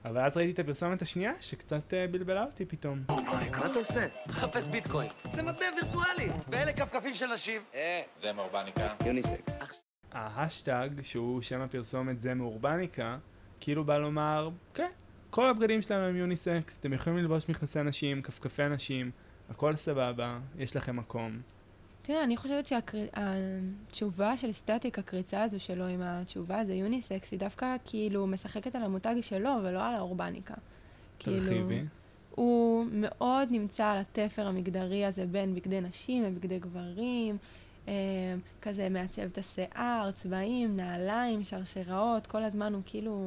אבל 0.06 0.22
אז 0.22 0.38
ראיתי 0.38 0.52
את 0.52 0.60
הפרסומת 0.60 1.02
השנייה, 1.02 1.32
שקצת 1.42 1.94
אה, 1.94 2.08
בלבלה 2.08 2.44
אותי 2.44 2.66
פתאום. 2.66 3.04
מה 3.08 3.66
אתה 3.66 3.80
עושה? 3.80 4.08
מחפש 4.28 4.68
ביטקוין. 4.68 5.10
זה 5.34 5.44
מטבע 5.44 5.66
וירטואלי. 5.82 6.30
ואלה 6.48 6.74
כפכפים 6.74 7.14
של 7.14 7.34
נשים. 7.34 7.62
אה, 7.76 8.02
זה 8.22 8.34
מאורבניקה. 8.34 8.94
יוניסקס. 9.06 9.60
ההאשטג, 10.12 10.90
שהוא 11.02 11.42
שם 11.42 11.62
הפרסומת 11.62 12.22
זה 12.22 12.34
מאורבניקה, 12.34 13.18
כאילו 13.60 13.84
בא 13.84 13.98
לומר, 13.98 14.50
כן, 14.74 14.90
כל 15.34 15.50
הבגדים 15.50 15.82
שלנו 15.82 16.06
הם 16.06 16.16
יוניסקס, 16.16 16.78
אתם 16.80 16.94
יכולים 16.94 17.20
ללבוש 17.20 17.50
מכנסי 17.50 17.84
נשים, 17.84 18.22
כפכפי 18.22 18.70
נשים, 18.70 19.12
הכל 19.50 19.76
סבבה, 19.76 20.40
יש 20.58 20.76
לכם 20.76 20.96
מקום. 20.96 21.42
תראה, 22.02 22.24
אני 22.24 22.38
חושבת 22.38 22.66
שהתשובה 22.66 24.38
של 24.38 24.52
סטטיק, 24.52 25.00
הקריצה 25.00 25.44
הזו 25.44 25.60
שלו 25.60 25.88
עם 25.88 26.02
התשובה, 26.02 26.66
זה 26.66 26.74
יוניסקס, 26.74 27.32
היא 27.32 27.40
דווקא 27.40 27.76
כאילו 27.86 28.28
משחקת 28.28 28.76
על 28.76 28.84
המותג 28.84 29.16
שלו 29.22 29.52
ולא 29.64 29.86
על 29.86 29.96
האורבניקה. 29.96 30.54
תרחיבי. 31.18 31.82
הוא 32.36 32.86
מאוד 32.92 33.48
נמצא 33.52 33.86
על 33.86 34.00
התפר 34.00 34.48
המגדרי 34.48 35.06
הזה 35.06 35.26
בין 35.26 35.56
בגדי 35.56 35.82
נשים 35.82 36.24
ובגדי 36.28 36.60
גברים. 36.60 37.38
אה, 37.88 37.94
כזה 38.62 38.90
מעצב 38.90 39.22
את 39.22 39.38
השיער, 39.38 40.12
צבעים, 40.12 40.76
נעליים, 40.76 41.44
שרשראות, 41.44 42.28
כל 42.28 42.44
הזמן 42.44 42.74
הוא 42.74 42.82
כאילו 42.86 43.26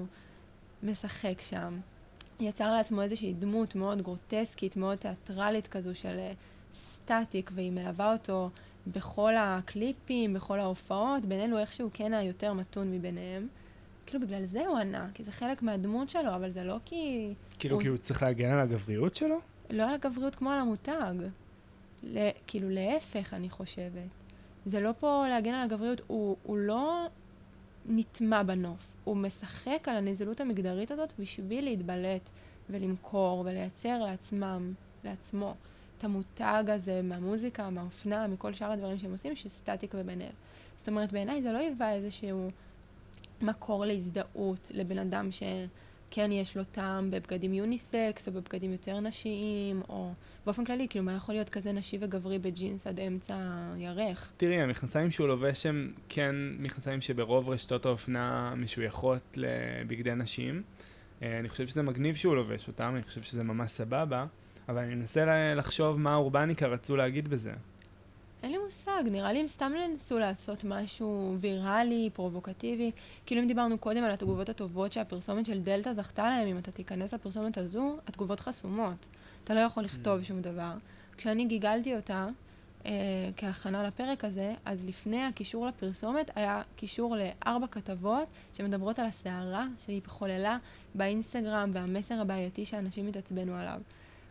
משחק 0.83 1.41
שם. 1.41 1.79
יצר 2.41 2.75
לעצמו 2.75 3.03
איזושהי 3.03 3.35
דמות 3.35 3.75
מאוד 3.75 4.03
גרוטסקית, 4.03 4.77
מאוד 4.77 4.99
תיאטרלית 4.99 5.67
כזו 5.67 5.95
של 5.95 6.19
אה, 6.19 6.33
סטטיק, 6.75 7.51
והיא 7.55 7.73
מלווה 7.73 8.13
אותו 8.13 8.51
בכל 8.87 9.33
הקליפים, 9.39 10.35
בכל 10.35 10.61
ההופעות, 10.61 11.27
בינינו 11.27 11.59
איכשהו 11.59 11.91
כן 11.93 12.15
היותר 12.15 12.53
מתון 12.53 12.93
מביניהם. 12.93 13.49
כאילו 14.07 14.27
בגלל 14.27 14.45
זה 14.45 14.67
הוא 14.67 14.79
ענה, 14.79 15.09
כי 15.15 15.25
זה 15.25 15.33
חלק 15.33 15.63
מהדמות 15.63 16.11
שלו, 16.11 16.35
אבל 16.35 16.51
זה 16.51 16.65
לא 16.65 16.77
כי... 16.85 17.35
כאילו 17.59 17.77
הוא... 17.77 17.83
כי 17.83 17.89
הוא 17.89 17.97
צריך 17.97 18.23
להגן 18.23 18.51
על 18.53 18.61
הגבריות 18.61 19.15
שלו? 19.15 19.37
לא 19.71 19.89
על 19.89 19.95
הגבריות 19.95 20.35
כמו 20.35 20.51
על 20.51 20.59
המותג. 20.59 21.15
ל... 22.03 22.29
כאילו 22.47 22.71
להפך, 22.71 23.35
אני 23.35 23.51
חושבת. 23.51 24.09
זה 24.67 24.81
לא 24.81 24.91
פה 25.01 25.25
להגן 25.29 25.55
על 25.55 25.65
הגבריות, 25.65 26.01
הוא, 26.07 26.37
הוא 26.43 26.57
לא 26.57 27.07
נטמע 27.89 28.43
בנוף. 28.43 28.93
הוא 29.05 29.17
משחק 29.17 29.89
על 29.89 29.97
הנזילות 29.97 30.41
המגדרית 30.41 30.91
הזאת 30.91 31.13
בשביל 31.19 31.65
להתבלט 31.65 32.31
ולמכור 32.71 33.43
ולייצר 33.47 33.99
לעצמם, 33.99 34.73
לעצמו, 35.05 35.55
את 35.99 36.05
המותג 36.05 36.65
הזה 36.69 37.01
מהמוזיקה, 37.03 37.71
מהאופנה, 37.71 38.27
מכל 38.27 38.53
שאר 38.53 38.73
הדברים 38.73 38.99
שהם 38.99 39.13
עושים, 39.13 39.37
שסטטיק 39.37 39.95
ובן 39.95 40.21
אל. 40.21 40.31
זאת 40.79 40.89
אומרת, 40.89 41.13
בעיניי 41.13 41.43
זה 41.43 41.53
לא 41.53 41.59
היווה 41.59 41.95
איזשהו 41.95 42.51
מקור 43.43 43.85
להזדהות 43.85 44.71
לבן 44.75 44.99
אדם 44.99 45.33
שכן 46.11 46.33
יש 46.33 46.57
לו 46.57 46.65
טעם 46.65 47.11
בבגדים 47.11 47.55
יוניסקס, 47.55 48.29
או 48.29 48.33
בבגדים 48.33 48.73
יותר 48.73 49.01
נשיים, 49.01 49.83
או 49.89 50.13
באופן 50.47 50.65
כללי, 50.65 50.87
כאילו, 50.89 51.05
מה 51.05 51.15
יכול 51.15 51.35
להיות 51.35 51.49
כזה 51.49 51.73
נשי 51.73 51.99
וגברי 52.01 52.39
בג'ינס 52.39 52.87
עד 52.87 53.01
אמצע 53.01 53.35
הירך? 53.75 54.33
תראי, 54.37 54.61
המכנסיים 54.61 55.11
שהוא 55.11 55.29
לובש 55.29 55.67
הם 55.67 55.93
כן 56.09 56.35
מכנסיים 56.59 57.01
שברוב 57.01 57.49
רשתות 57.49 57.87
האופנה 57.87 58.55
משויכות 58.57 59.37
לבגדי 59.37 60.15
נשים. 60.15 60.63
אה, 61.23 61.39
אני 61.39 61.49
חושב 61.49 61.67
שזה 61.67 61.83
מגניב 61.83 62.15
שהוא 62.15 62.37
לובש 62.37 62.69
אותם, 62.69 62.93
אני 62.95 63.03
חושב 63.03 63.23
שזה 63.23 63.43
ממש 63.43 63.71
סבבה, 63.71 64.27
אבל 64.69 64.79
אני 64.79 64.95
מנסה 64.95 65.55
לחשוב 65.55 66.01
מה 66.01 66.13
האורבניקה 66.13 66.67
רצו 66.67 66.97
להגיד 66.97 67.29
בזה. 67.29 67.53
אין 68.43 68.51
לי 68.51 68.59
מושג, 68.59 69.03
נראה 69.05 69.33
לי 69.33 69.41
הם 69.41 69.49
סתם 69.49 69.73
ניסו 69.89 70.19
לעשות 70.19 70.65
משהו 70.65 71.37
ויראלי, 71.41 72.11
פרובוקטיבי. 72.13 72.91
כאילו 73.27 73.43
אם 73.43 73.47
דיברנו 73.47 73.79
קודם 73.79 74.05
על 74.05 74.11
התגובות 74.11 74.49
הטובות 74.49 74.93
שהפרסומת 74.93 75.47
של 75.47 75.61
דלתא 75.61 75.93
זכתה 75.93 76.23
להם, 76.29 76.49
אם 76.49 76.59
אתה 76.59 76.73
תיכנס 76.73 77.15
לפרסומת 77.15 77.59
הזו, 77.59 77.97
התגובות 78.07 78.41
חסומות. 78.41 79.07
אתה 79.45 79.55
לא 79.55 79.61
יכול 79.61 79.85
לכתוב 79.85 80.21
mm. 80.21 80.25
שום 80.25 80.43
דבר. 80.43 80.73
כשאני 81.17 81.45
גיגלתי 81.45 81.97
אותה, 81.97 82.29
אה, 82.87 82.93
כהכנה 83.37 83.83
לפרק 83.83 84.25
הזה, 84.25 84.55
אז 84.65 84.85
לפני 84.85 85.23
הקישור 85.23 85.67
לפרסומת 85.67 86.31
היה 86.35 86.63
קישור 86.77 87.17
לארבע 87.17 87.67
כתבות 87.67 88.29
שמדברות 88.53 88.99
על 88.99 89.07
הסערה 89.07 89.67
שהיא 89.79 90.01
חוללה 90.07 90.59
באינסטגרם 90.95 91.71
והמסר 91.73 92.21
הבעייתי 92.21 92.67
שאנשים 92.67 93.09
התעצבנו 93.09 93.55
עליו. 93.55 93.81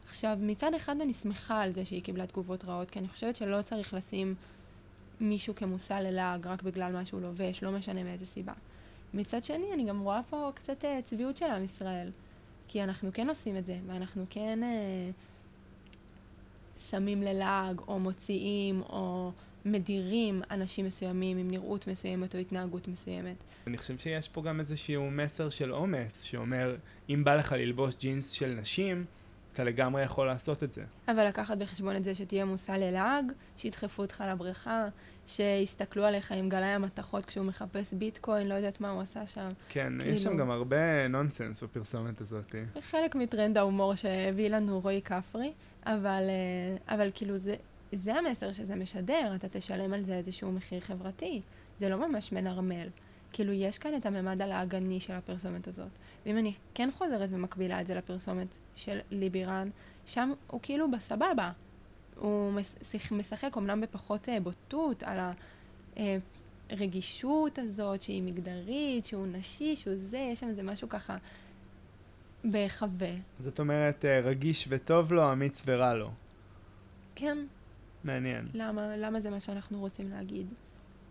עכשיו, 0.09 0.37
מצד 0.41 0.73
אחד 0.73 1.01
אני 1.01 1.13
שמחה 1.13 1.61
על 1.61 1.73
זה 1.73 1.85
שהיא 1.85 2.03
קיבלה 2.03 2.27
תגובות 2.27 2.65
רעות, 2.65 2.91
כי 2.91 2.99
אני 2.99 3.07
חושבת 3.07 3.35
שלא 3.35 3.61
צריך 3.61 3.93
לשים 3.93 4.35
מישהו 5.19 5.55
כמושא 5.55 5.93
ללעג 5.93 6.47
רק 6.47 6.63
בגלל 6.63 6.91
מה 6.91 7.05
שהוא 7.05 7.21
לובש, 7.21 7.63
לא 7.63 7.71
משנה 7.71 8.03
מאיזה 8.03 8.25
סיבה. 8.25 8.53
מצד 9.13 9.43
שני, 9.43 9.73
אני 9.73 9.85
גם 9.85 9.99
רואה 9.99 10.21
פה 10.29 10.51
קצת 10.55 10.83
uh, 10.83 10.87
צביעות 11.05 11.37
של 11.37 11.45
עם 11.45 11.63
ישראל. 11.63 12.11
כי 12.67 12.83
אנחנו 12.83 13.09
כן 13.13 13.29
עושים 13.29 13.57
את 13.57 13.65
זה, 13.65 13.77
ואנחנו 13.87 14.25
כן 14.29 14.59
uh, 14.61 16.81
שמים 16.81 17.23
ללעג, 17.23 17.81
או 17.87 17.99
מוציאים, 17.99 18.81
או 18.81 19.31
מדירים 19.65 20.41
אנשים 20.51 20.85
מסוימים 20.85 21.37
עם 21.37 21.51
נראות 21.51 21.87
מסוימת 21.87 22.35
או 22.35 22.39
התנהגות 22.39 22.87
מסוימת. 22.87 23.35
אני 23.67 23.77
חושב 23.77 23.97
שיש 23.97 24.29
פה 24.29 24.41
גם 24.41 24.59
איזשהו 24.59 25.11
מסר 25.11 25.49
של 25.49 25.73
אומץ, 25.73 26.23
שאומר, 26.23 26.75
אם 27.09 27.23
בא 27.23 27.35
לך 27.35 27.51
ללבוש 27.51 27.95
ג'ינס 27.99 28.31
של 28.31 28.57
נשים, 28.61 29.05
אתה 29.55 29.63
לגמרי 29.63 30.03
יכול 30.03 30.27
לעשות 30.27 30.63
את 30.63 30.73
זה. 30.73 30.83
אבל 31.07 31.27
לקחת 31.27 31.57
בחשבון 31.57 31.95
את 31.95 32.03
זה 32.03 32.15
שתהיה 32.15 32.45
מושא 32.45 32.71
ללעג, 32.71 33.31
שידחפו 33.57 34.01
אותך 34.01 34.23
לבריכה, 34.27 34.87
שיסתכלו 35.27 36.05
עליך 36.05 36.31
עם 36.31 36.49
גלאי 36.49 36.67
המתכות 36.67 37.25
כשהוא 37.25 37.45
מחפש 37.45 37.93
ביטקוין, 37.93 38.47
לא 38.47 38.53
יודעת 38.53 38.81
מה 38.81 38.89
הוא 38.89 39.01
עשה 39.01 39.27
שם. 39.27 39.49
כן, 39.69 39.93
כאילו... 39.99 40.13
יש 40.13 40.23
שם 40.23 40.37
גם 40.37 40.51
הרבה 40.51 41.07
נונסנס 41.07 41.63
בפרסומת 41.63 42.21
הזאת. 42.21 42.55
חלק 42.79 43.15
מטרנד 43.15 43.57
ההומור 43.57 43.95
שהביא 43.95 44.49
לנו 44.49 44.79
רועי 44.79 45.01
כפרי, 45.01 45.51
אבל, 45.85 46.23
אה, 46.29 46.95
אבל 46.95 47.09
כאילו 47.13 47.37
זה, 47.37 47.55
זה 47.91 48.15
המסר 48.15 48.51
שזה 48.51 48.75
משדר, 48.75 49.35
אתה 49.35 49.47
תשלם 49.49 49.93
על 49.93 50.01
זה 50.01 50.13
איזשהו 50.13 50.51
מחיר 50.51 50.79
חברתי. 50.79 51.41
זה 51.79 51.89
לא 51.89 52.07
ממש 52.07 52.31
מנרמל. 52.31 52.87
כאילו, 53.35 53.53
יש 53.53 53.77
כאן 53.77 53.95
את 53.95 54.05
הממד 54.05 54.41
הלעגני 54.41 54.99
של 54.99 55.13
הפרסומת 55.13 55.67
הזאת. 55.67 55.87
ואם 56.25 56.37
אני 56.37 56.53
כן 56.73 56.89
חוזרת 56.91 57.29
ומקבילה 57.31 57.81
את 57.81 57.87
זה 57.87 57.95
לפרסומת 57.95 58.59
של 58.75 58.99
ליבירן, 59.11 59.69
שם 60.05 60.33
הוא 60.47 60.59
כאילו 60.63 60.91
בסבבה. 60.91 61.51
הוא 62.15 62.51
משחק 63.11 63.57
אמנם 63.57 63.81
בפחות 63.81 64.29
אה, 64.29 64.39
בוטות 64.39 65.03
על 65.03 65.19
הרגישות 66.69 67.59
הזאת 67.59 68.01
שהיא 68.01 68.21
מגדרית, 68.23 69.05
שהוא 69.05 69.27
נשי, 69.27 69.75
שהוא 69.75 69.95
זה, 69.97 70.17
יש 70.17 70.39
שם 70.39 70.47
איזה 70.47 70.63
משהו 70.63 70.89
ככה 70.89 71.17
בהיחווה. 72.43 73.11
זאת 73.39 73.59
אומרת, 73.59 74.05
אה, 74.05 74.19
רגיש 74.19 74.65
וטוב 74.69 75.13
לו, 75.13 75.31
אמיץ 75.31 75.63
ורע 75.65 75.93
לו. 75.93 76.11
כן. 77.15 77.37
מעניין. 78.03 78.47
למה, 78.53 78.97
למה 78.97 79.19
זה 79.19 79.29
מה 79.29 79.39
שאנחנו 79.39 79.79
רוצים 79.79 80.09
להגיד? 80.09 80.47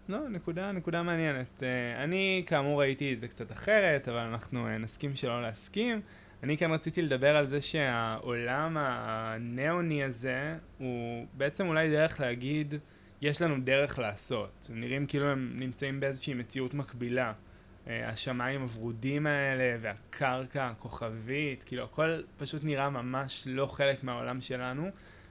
לא, 0.08 0.28
נקודה, 0.28 0.72
נקודה 0.72 1.02
מעניינת. 1.02 1.62
Uh, 1.62 2.02
אני 2.02 2.44
כאמור 2.46 2.80
ראיתי 2.80 3.14
את 3.14 3.20
זה 3.20 3.28
קצת 3.28 3.52
אחרת, 3.52 4.08
אבל 4.08 4.18
אנחנו 4.18 4.66
uh, 4.66 4.68
נסכים 4.68 5.16
שלא 5.16 5.42
להסכים. 5.42 6.00
אני 6.42 6.56
כן 6.56 6.70
רציתי 6.70 7.02
לדבר 7.02 7.36
על 7.36 7.46
זה 7.46 7.62
שהעולם 7.62 8.76
הניאוני 8.78 10.04
הזה 10.04 10.56
הוא 10.78 11.26
בעצם 11.34 11.66
אולי 11.66 11.90
דרך 11.90 12.20
להגיד, 12.20 12.74
יש 13.20 13.42
לנו 13.42 13.60
דרך 13.60 13.98
לעשות. 13.98 14.70
נראים 14.74 15.06
כאילו 15.06 15.26
הם 15.26 15.52
נמצאים 15.54 16.00
באיזושהי 16.00 16.34
מציאות 16.34 16.74
מקבילה. 16.74 17.32
Uh, 17.32 17.88
השמיים 18.04 18.62
הוורודים 18.62 19.26
האלה 19.26 19.76
והקרקע 19.80 20.66
הכוכבית, 20.66 21.64
כאילו 21.64 21.84
הכל 21.84 22.20
פשוט 22.36 22.64
נראה 22.64 22.90
ממש 22.90 23.44
לא 23.46 23.66
חלק 23.66 24.04
מהעולם 24.04 24.40
שלנו. 24.40 24.90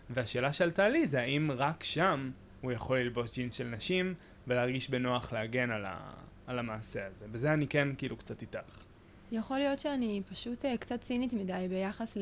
והשאלה 0.09 0.53
שעלתה 0.53 0.89
לי 0.89 1.07
זה 1.07 1.21
האם 1.21 1.51
רק 1.51 1.83
שם 1.83 2.31
הוא 2.63 2.71
יכול 2.71 2.99
ללבוש 2.99 3.35
ג'ינס 3.35 3.55
של 3.55 3.67
נשים, 3.67 4.13
ולהרגיש 4.47 4.89
בנוח 4.89 5.33
להגן 5.33 5.71
על, 5.71 5.85
ה, 5.85 6.13
על 6.47 6.59
המעשה 6.59 7.07
הזה. 7.07 7.25
בזה 7.31 7.53
אני 7.53 7.67
כן 7.67 7.87
כאילו 7.97 8.17
קצת 8.17 8.41
איתך. 8.41 8.83
יכול 9.31 9.57
להיות 9.57 9.79
שאני 9.79 10.21
פשוט 10.29 10.65
uh, 10.65 10.77
קצת 10.79 11.01
צינית 11.01 11.33
מדי 11.33 11.67
ביחס 11.69 12.17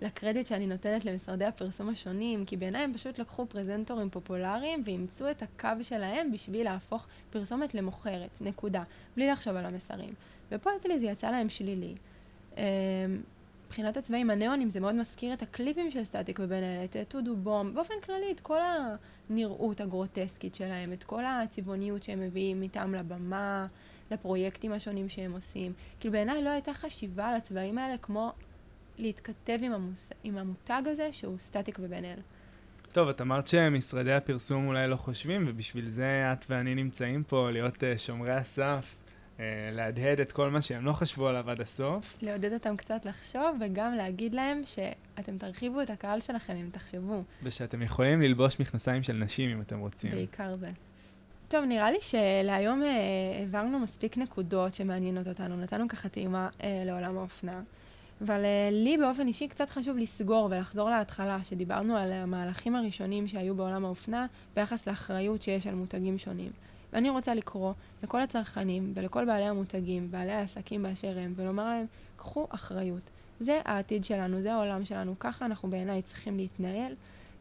לקרדיט 0.00 0.46
שאני 0.46 0.66
נותנת 0.66 1.04
למשרדי 1.04 1.44
הפרסום 1.44 1.88
השונים, 1.88 2.44
כי 2.44 2.56
בעיניי 2.56 2.82
הם 2.82 2.94
פשוט 2.94 3.18
לקחו 3.18 3.46
פרזנטורים 3.46 4.10
פופולריים 4.10 4.82
ואימצו 4.86 5.30
את 5.30 5.42
הקו 5.42 5.68
שלהם 5.82 6.32
בשביל 6.32 6.64
להפוך 6.64 7.08
פרסומת 7.30 7.74
למוכרת, 7.74 8.38
נקודה, 8.40 8.82
בלי 9.16 9.28
לחשוב 9.28 9.56
על 9.56 9.66
המסרים. 9.66 10.14
ופה 10.52 10.70
אצלי 10.76 10.98
זה 10.98 11.06
יצא 11.06 11.30
להם 11.30 11.48
שלילי. 11.48 11.94
מבחינת 13.66 13.96
הצבעים 13.96 14.30
הניאונים 14.30 14.70
זה 14.70 14.80
מאוד 14.80 14.94
מזכיר 14.94 15.32
את 15.32 15.42
הקליפים 15.42 15.90
של 15.90 16.04
סטטיק 16.04 16.38
ובן 16.42 16.62
אלה, 16.62 16.84
את 16.84 16.96
טודו 17.08 17.36
בום, 17.36 17.74
באופן 17.74 17.94
כללי 18.06 18.32
את 18.32 18.40
כל 18.40 18.58
הנראות 19.30 19.80
הגרוטסקית 19.80 20.54
שלהם, 20.54 20.92
את 20.92 21.04
כל 21.04 21.24
הצבעוניות 21.24 22.02
שהם 22.02 22.20
מביאים 22.20 22.62
איתם 22.62 22.94
לבמה, 22.94 23.66
לפרויקטים 24.10 24.72
השונים 24.72 25.08
שהם 25.08 25.32
עושים. 25.32 25.72
כאילו 26.00 26.12
בעיניי 26.12 26.42
לא 26.42 26.50
הייתה 26.50 26.74
חשיבה 26.74 27.28
על 27.28 27.36
הצבעים 27.36 27.78
האלה 27.78 27.98
כמו 27.98 28.32
להתכתב 28.98 29.58
עם, 29.62 29.72
המוס... 29.72 30.10
עם 30.24 30.38
המותג 30.38 30.82
הזה 30.86 31.12
שהוא 31.12 31.38
סטטיק 31.38 31.78
ובן 31.82 32.04
אל. 32.04 32.18
טוב, 32.92 33.08
את 33.08 33.20
אמרת 33.20 33.46
שמשרדי 33.46 34.12
הפרסום 34.12 34.66
אולי 34.66 34.88
לא 34.88 34.96
חושבים, 34.96 35.44
ובשביל 35.48 35.88
זה 35.88 36.32
את 36.32 36.44
ואני 36.48 36.74
נמצאים 36.74 37.22
פה, 37.22 37.50
להיות 37.50 37.74
uh, 37.76 37.98
שומרי 37.98 38.32
הסף. 38.32 38.96
אה, 39.40 39.44
להדהד 39.72 40.20
את 40.20 40.32
כל 40.32 40.50
מה 40.50 40.60
שהם 40.60 40.84
לא 40.84 40.92
חשבו 40.92 41.28
עליו 41.28 41.50
עד 41.50 41.60
הסוף. 41.60 42.16
לעודד 42.22 42.52
אותם 42.52 42.76
קצת 42.76 43.04
לחשוב, 43.04 43.56
וגם 43.60 43.94
להגיד 43.94 44.34
להם 44.34 44.62
שאתם 44.64 45.38
תרחיבו 45.38 45.82
את 45.82 45.90
הקהל 45.90 46.20
שלכם 46.20 46.56
אם 46.56 46.68
תחשבו. 46.72 47.22
ושאתם 47.42 47.82
יכולים 47.82 48.22
ללבוש 48.22 48.60
מכנסיים 48.60 49.02
של 49.02 49.12
נשים 49.12 49.50
אם 49.50 49.60
אתם 49.60 49.78
רוצים. 49.78 50.10
בעיקר 50.10 50.56
זה. 50.56 50.70
טוב, 51.48 51.64
נראה 51.64 51.90
לי 51.90 51.98
שלהיום 52.00 52.82
אה, 52.82 52.88
העברנו 53.40 53.78
מספיק 53.78 54.18
נקודות 54.18 54.74
שמעניינות 54.74 55.28
אותנו, 55.28 55.56
נתנו 55.56 55.88
ככה 55.88 56.08
טעימה 56.08 56.48
אה, 56.62 56.82
לעולם 56.86 57.18
האופנה. 57.18 57.62
אבל 58.20 58.44
אה, 58.44 58.68
לי 58.72 58.96
באופן 58.96 59.26
אישי 59.26 59.48
קצת 59.48 59.70
חשוב 59.70 59.96
לסגור 59.96 60.48
ולחזור 60.50 60.90
להתחלה, 60.90 61.38
שדיברנו 61.44 61.96
על 61.96 62.12
המהלכים 62.12 62.76
הראשונים 62.76 63.28
שהיו 63.28 63.54
בעולם 63.54 63.84
האופנה 63.84 64.26
ביחס 64.56 64.86
לאחריות 64.86 65.42
שיש 65.42 65.66
על 65.66 65.74
מותגים 65.74 66.18
שונים. 66.18 66.50
ואני 66.94 67.10
רוצה 67.10 67.34
לקרוא 67.34 67.72
לכל 68.02 68.20
הצרכנים 68.20 68.92
ולכל 68.94 69.24
בעלי 69.24 69.44
המותגים, 69.44 70.10
בעלי 70.10 70.32
העסקים 70.32 70.82
באשר 70.82 71.18
הם, 71.18 71.32
ולומר 71.36 71.64
להם, 71.64 71.86
קחו 72.16 72.46
אחריות. 72.50 73.02
זה 73.40 73.60
העתיד 73.64 74.04
שלנו, 74.04 74.42
זה 74.42 74.54
העולם 74.54 74.84
שלנו, 74.84 75.14
ככה 75.18 75.46
אנחנו 75.46 75.70
בעיניי 75.70 76.02
צריכים 76.02 76.36
להתנהל. 76.36 76.94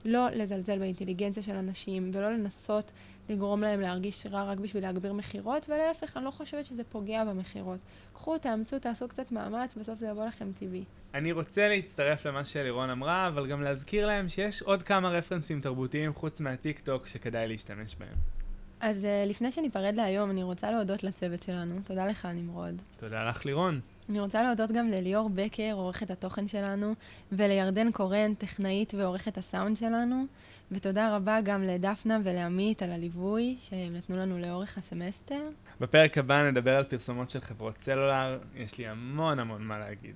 לא 0.05 0.29
לזלזל 0.29 0.79
באינטליגנציה 0.79 1.43
של 1.43 1.55
אנשים, 1.55 2.11
ולא 2.13 2.31
לנסות 2.31 2.91
לגרום 3.29 3.61
להם 3.61 3.81
להרגיש 3.81 4.25
רע 4.25 4.43
רק 4.43 4.57
בשביל 4.57 4.83
להגביר 4.83 5.13
מכירות, 5.13 5.69
ולהפך, 5.69 6.17
אני 6.17 6.25
לא 6.25 6.31
חושבת 6.31 6.65
שזה 6.65 6.83
פוגע 6.83 7.25
במכירות. 7.25 7.79
קחו, 8.13 8.37
תאמצו, 8.37 8.79
תעשו 8.79 9.07
קצת 9.07 9.31
מאמץ, 9.31 9.75
בסוף 9.75 9.99
זה 9.99 10.07
יבוא 10.07 10.25
לכם 10.25 10.51
טבעי. 10.59 10.83
אני 11.13 11.31
רוצה 11.31 11.67
להצטרף 11.67 12.25
למה 12.25 12.45
שלירון 12.45 12.89
אמרה, 12.89 13.27
אבל 13.27 13.47
גם 13.47 13.61
להזכיר 13.61 14.07
להם 14.07 14.29
שיש 14.29 14.61
עוד 14.61 14.83
כמה 14.83 15.09
רפרנסים 15.09 15.61
תרבותיים 15.61 16.13
חוץ 16.13 16.39
מהטיק 16.39 16.79
טוק 16.79 17.07
שכדאי 17.07 17.47
להשתמש 17.47 17.95
בהם. 17.95 18.42
אז 18.85 19.03
uh, 19.03 19.29
לפני 19.29 19.51
שניפרד 19.51 19.95
להיום, 19.95 20.31
אני 20.31 20.43
רוצה 20.43 20.71
להודות 20.71 21.03
לצוות 21.03 21.43
שלנו. 21.43 21.75
תודה 21.83 22.05
לך, 22.05 22.25
נמרוד. 22.25 22.81
תודה 22.97 23.29
לך, 23.29 23.45
לירון. 23.45 23.79
אני 24.09 24.19
רוצה 24.19 24.43
להודות 24.43 24.71
גם 24.71 24.89
לליאור 24.89 25.29
בקר, 25.29 25.71
עורכת 25.73 26.11
התוכן 26.11 26.47
שלנו, 26.47 26.93
ולירדן 27.31 27.91
קורן, 27.91 28.33
טכנאית 28.33 28.93
ועורכת 28.93 29.37
הסאונד 29.37 29.77
שלנו, 29.77 30.25
ותודה 30.71 31.15
רבה 31.15 31.41
גם 31.41 31.63
לדפנה 31.63 32.19
ולעמית 32.23 32.81
על 32.81 32.91
הליווי 32.91 33.55
שהם 33.59 33.95
נתנו 33.95 34.17
לנו 34.17 34.39
לאורך 34.39 34.77
הסמסטר. 34.77 35.41
בפרק 35.81 36.17
הבא 36.17 36.49
נדבר 36.51 36.75
על 36.75 36.83
פרסומות 36.83 37.29
של 37.29 37.41
חברות 37.41 37.77
סלולר, 37.81 38.39
יש 38.55 38.77
לי 38.77 38.87
המון 38.87 39.39
המון 39.39 39.63
מה 39.63 39.79
להגיד. 39.79 40.15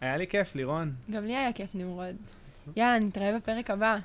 היה 0.00 0.16
לי 0.16 0.26
כיף, 0.26 0.54
לירון. 0.54 0.92
גם 1.10 1.24
לי 1.24 1.36
היה 1.36 1.52
כיף, 1.52 1.74
נמרוד. 1.74 2.16
יאללה, 2.76 2.98
נתראה 2.98 3.36
בפרק 3.36 3.70
הבא. 3.70 3.98